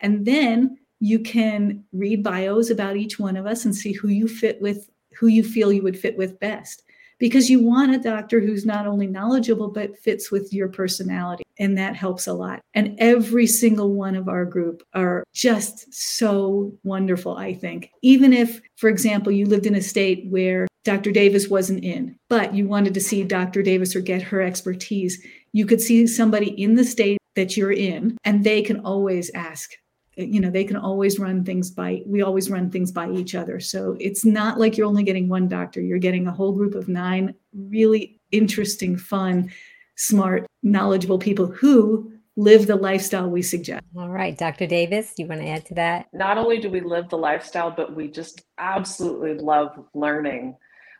[0.00, 4.26] And then you can read bios about each one of us and see who you
[4.26, 4.88] fit with
[5.18, 6.82] who you feel you would fit with best.
[7.18, 11.78] Because you want a doctor who's not only knowledgeable but fits with your personality and
[11.78, 12.60] that helps a lot.
[12.74, 17.90] And every single one of our group are just so wonderful i think.
[18.02, 22.54] Even if for example you lived in a state where dr davis wasn't in but
[22.54, 25.20] you wanted to see dr davis or get her expertise
[25.52, 29.72] you could see somebody in the state that you're in and they can always ask
[30.16, 33.60] you know they can always run things by we always run things by each other.
[33.60, 35.80] So it's not like you're only getting one doctor.
[35.80, 39.50] You're getting a whole group of nine really interesting fun
[39.96, 43.82] smart knowledgeable people who live the lifestyle we suggest.
[43.96, 46.06] All right dr davis you want to add to that?
[46.12, 50.56] Not only do we live the lifestyle but we just absolutely love learning.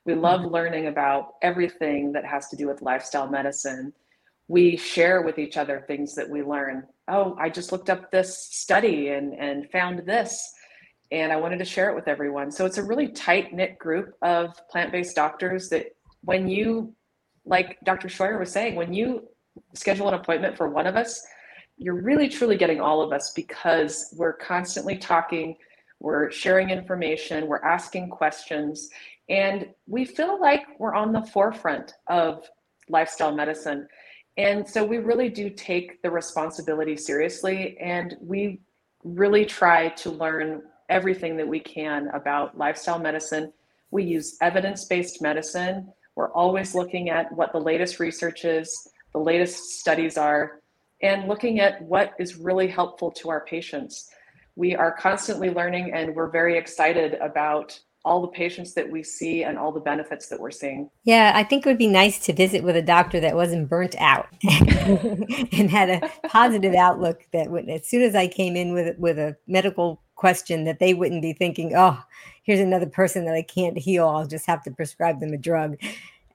[0.06, 0.54] We love mm-hmm.
[0.54, 3.92] learning about everything that has to do with lifestyle medicine.
[4.48, 6.84] We share with each other things that we learn.
[7.08, 10.52] Oh, I just looked up this study and, and found this,
[11.12, 12.50] and I wanted to share it with everyone.
[12.50, 15.86] So it's a really tight knit group of plant based doctors that
[16.22, 16.94] when you,
[17.44, 18.08] like Dr.
[18.08, 19.28] Scheuer was saying, when you
[19.74, 21.24] schedule an appointment for one of us,
[21.78, 25.56] you're really truly getting all of us because we're constantly talking,
[26.00, 28.88] we're sharing information, we're asking questions,
[29.28, 32.48] and we feel like we're on the forefront of
[32.88, 33.86] lifestyle medicine.
[34.36, 38.60] And so we really do take the responsibility seriously, and we
[39.02, 43.52] really try to learn everything that we can about lifestyle medicine.
[43.90, 45.92] We use evidence based medicine.
[46.16, 50.60] We're always looking at what the latest research is, the latest studies are,
[51.02, 54.10] and looking at what is really helpful to our patients.
[54.54, 59.42] We are constantly learning, and we're very excited about all the patients that we see
[59.42, 60.88] and all the benefits that we're seeing.
[61.02, 63.96] Yeah, I think it would be nice to visit with a doctor that wasn't burnt
[63.98, 68.96] out and had a positive outlook that would, as soon as I came in with
[68.98, 72.00] with a medical question that they wouldn't be thinking, "Oh,
[72.44, 74.08] here's another person that I can't heal.
[74.08, 75.76] I'll just have to prescribe them a drug."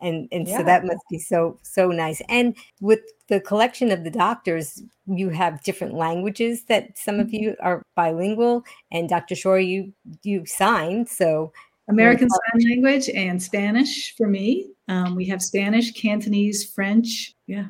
[0.02, 0.58] And and yeah.
[0.58, 5.30] so that must be so so nice and with the collection of the doctors you
[5.30, 7.36] have different languages that some of mm-hmm.
[7.36, 9.94] you are bilingual and dr Scheuer you
[10.24, 11.54] you sign so
[11.88, 17.68] american sign language and spanish for me um, we have spanish cantonese french yeah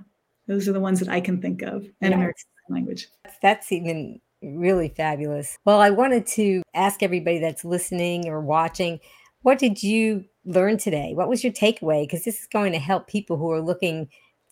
[0.47, 2.13] those are the ones that i can think of and yes.
[2.13, 3.07] american sign language
[3.41, 8.99] that's even really fabulous well i wanted to ask everybody that's listening or watching
[9.43, 11.13] what did you learn today?
[11.13, 12.03] What was your takeaway?
[12.03, 14.09] Because this is going to help people who are looking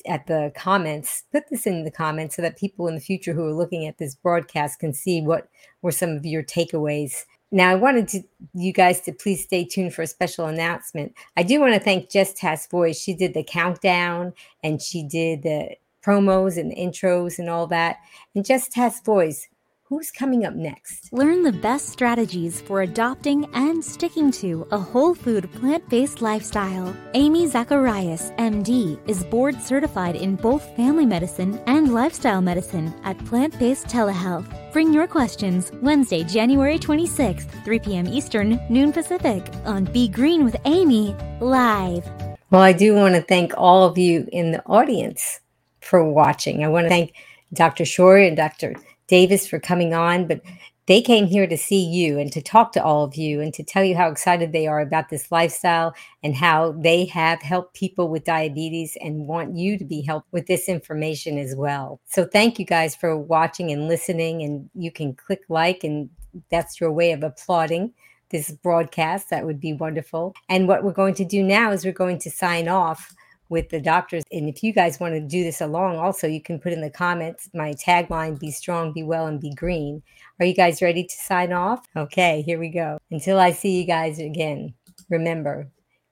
[0.08, 1.24] at the comments.
[1.32, 3.98] Put this in the comments so that people in the future who are looking at
[3.98, 5.50] this broadcast can see what
[5.82, 7.26] were some of your takeaways.
[7.52, 8.22] Now, I wanted to,
[8.54, 11.14] you guys to please stay tuned for a special announcement.
[11.36, 13.00] I do want to thank Jess Tass Voice.
[13.00, 14.34] She did the countdown
[14.64, 15.76] and she did the
[16.06, 17.98] promos and the intros and all that.
[18.36, 19.48] And Jess Tass Voice,
[19.90, 21.12] Who's coming up next?
[21.12, 26.96] Learn the best strategies for adopting and sticking to a whole food plant based lifestyle.
[27.16, 33.58] Amy Zacharias, MD, is board certified in both family medicine and lifestyle medicine at Plant
[33.58, 34.46] Based Telehealth.
[34.72, 38.08] Bring your questions Wednesday, January 26th, 3 p.m.
[38.08, 42.08] Eastern, noon Pacific, on Be Green with Amy, live.
[42.52, 45.40] Well, I do want to thank all of you in the audience
[45.82, 46.64] for watching.
[46.64, 47.14] I want to thank
[47.54, 47.86] Dr.
[47.86, 48.76] Scheuer and Dr.
[49.10, 50.41] Davis for coming on, but
[50.89, 53.64] they came here to see you and to talk to all of you and to
[53.64, 55.93] tell you how excited they are about this lifestyle
[56.24, 60.47] and how they have helped people with diabetes and want you to be helped with
[60.47, 61.99] this information as well.
[62.05, 66.10] So thank you guys for watching and listening and you can click like and
[66.49, 67.93] that's your way of applauding
[68.32, 69.30] this broadcast.
[69.30, 70.34] That would be wonderful.
[70.49, 73.14] And what we're going to do now is we're going to sign off
[73.50, 74.24] with the doctors.
[74.32, 76.89] And if you guys want to do this along, also, you can put in the
[76.89, 80.02] comments my tagline be strong, be well, and be green.
[80.39, 81.86] Are you guys ready to sign off?
[81.95, 83.00] Okay, here we go.
[83.12, 84.74] Until I see you guys again,
[85.10, 85.70] remember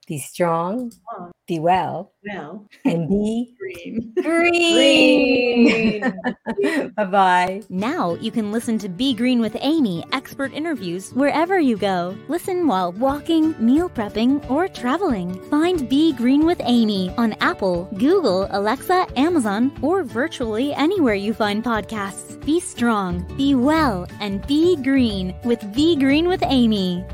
[0.07, 0.91] be strong,
[1.47, 4.13] be well, well, and be green.
[4.21, 6.01] Green.
[6.01, 6.91] green.
[6.95, 7.61] bye bye.
[7.69, 12.17] Now you can listen to Be Green with Amy expert interviews wherever you go.
[12.29, 15.41] Listen while walking, meal prepping, or traveling.
[15.49, 21.63] Find Be Green with Amy on Apple, Google, Alexa, Amazon, or virtually anywhere you find
[21.63, 22.43] podcasts.
[22.45, 27.05] Be strong, be well, and be green with Be Green with Amy.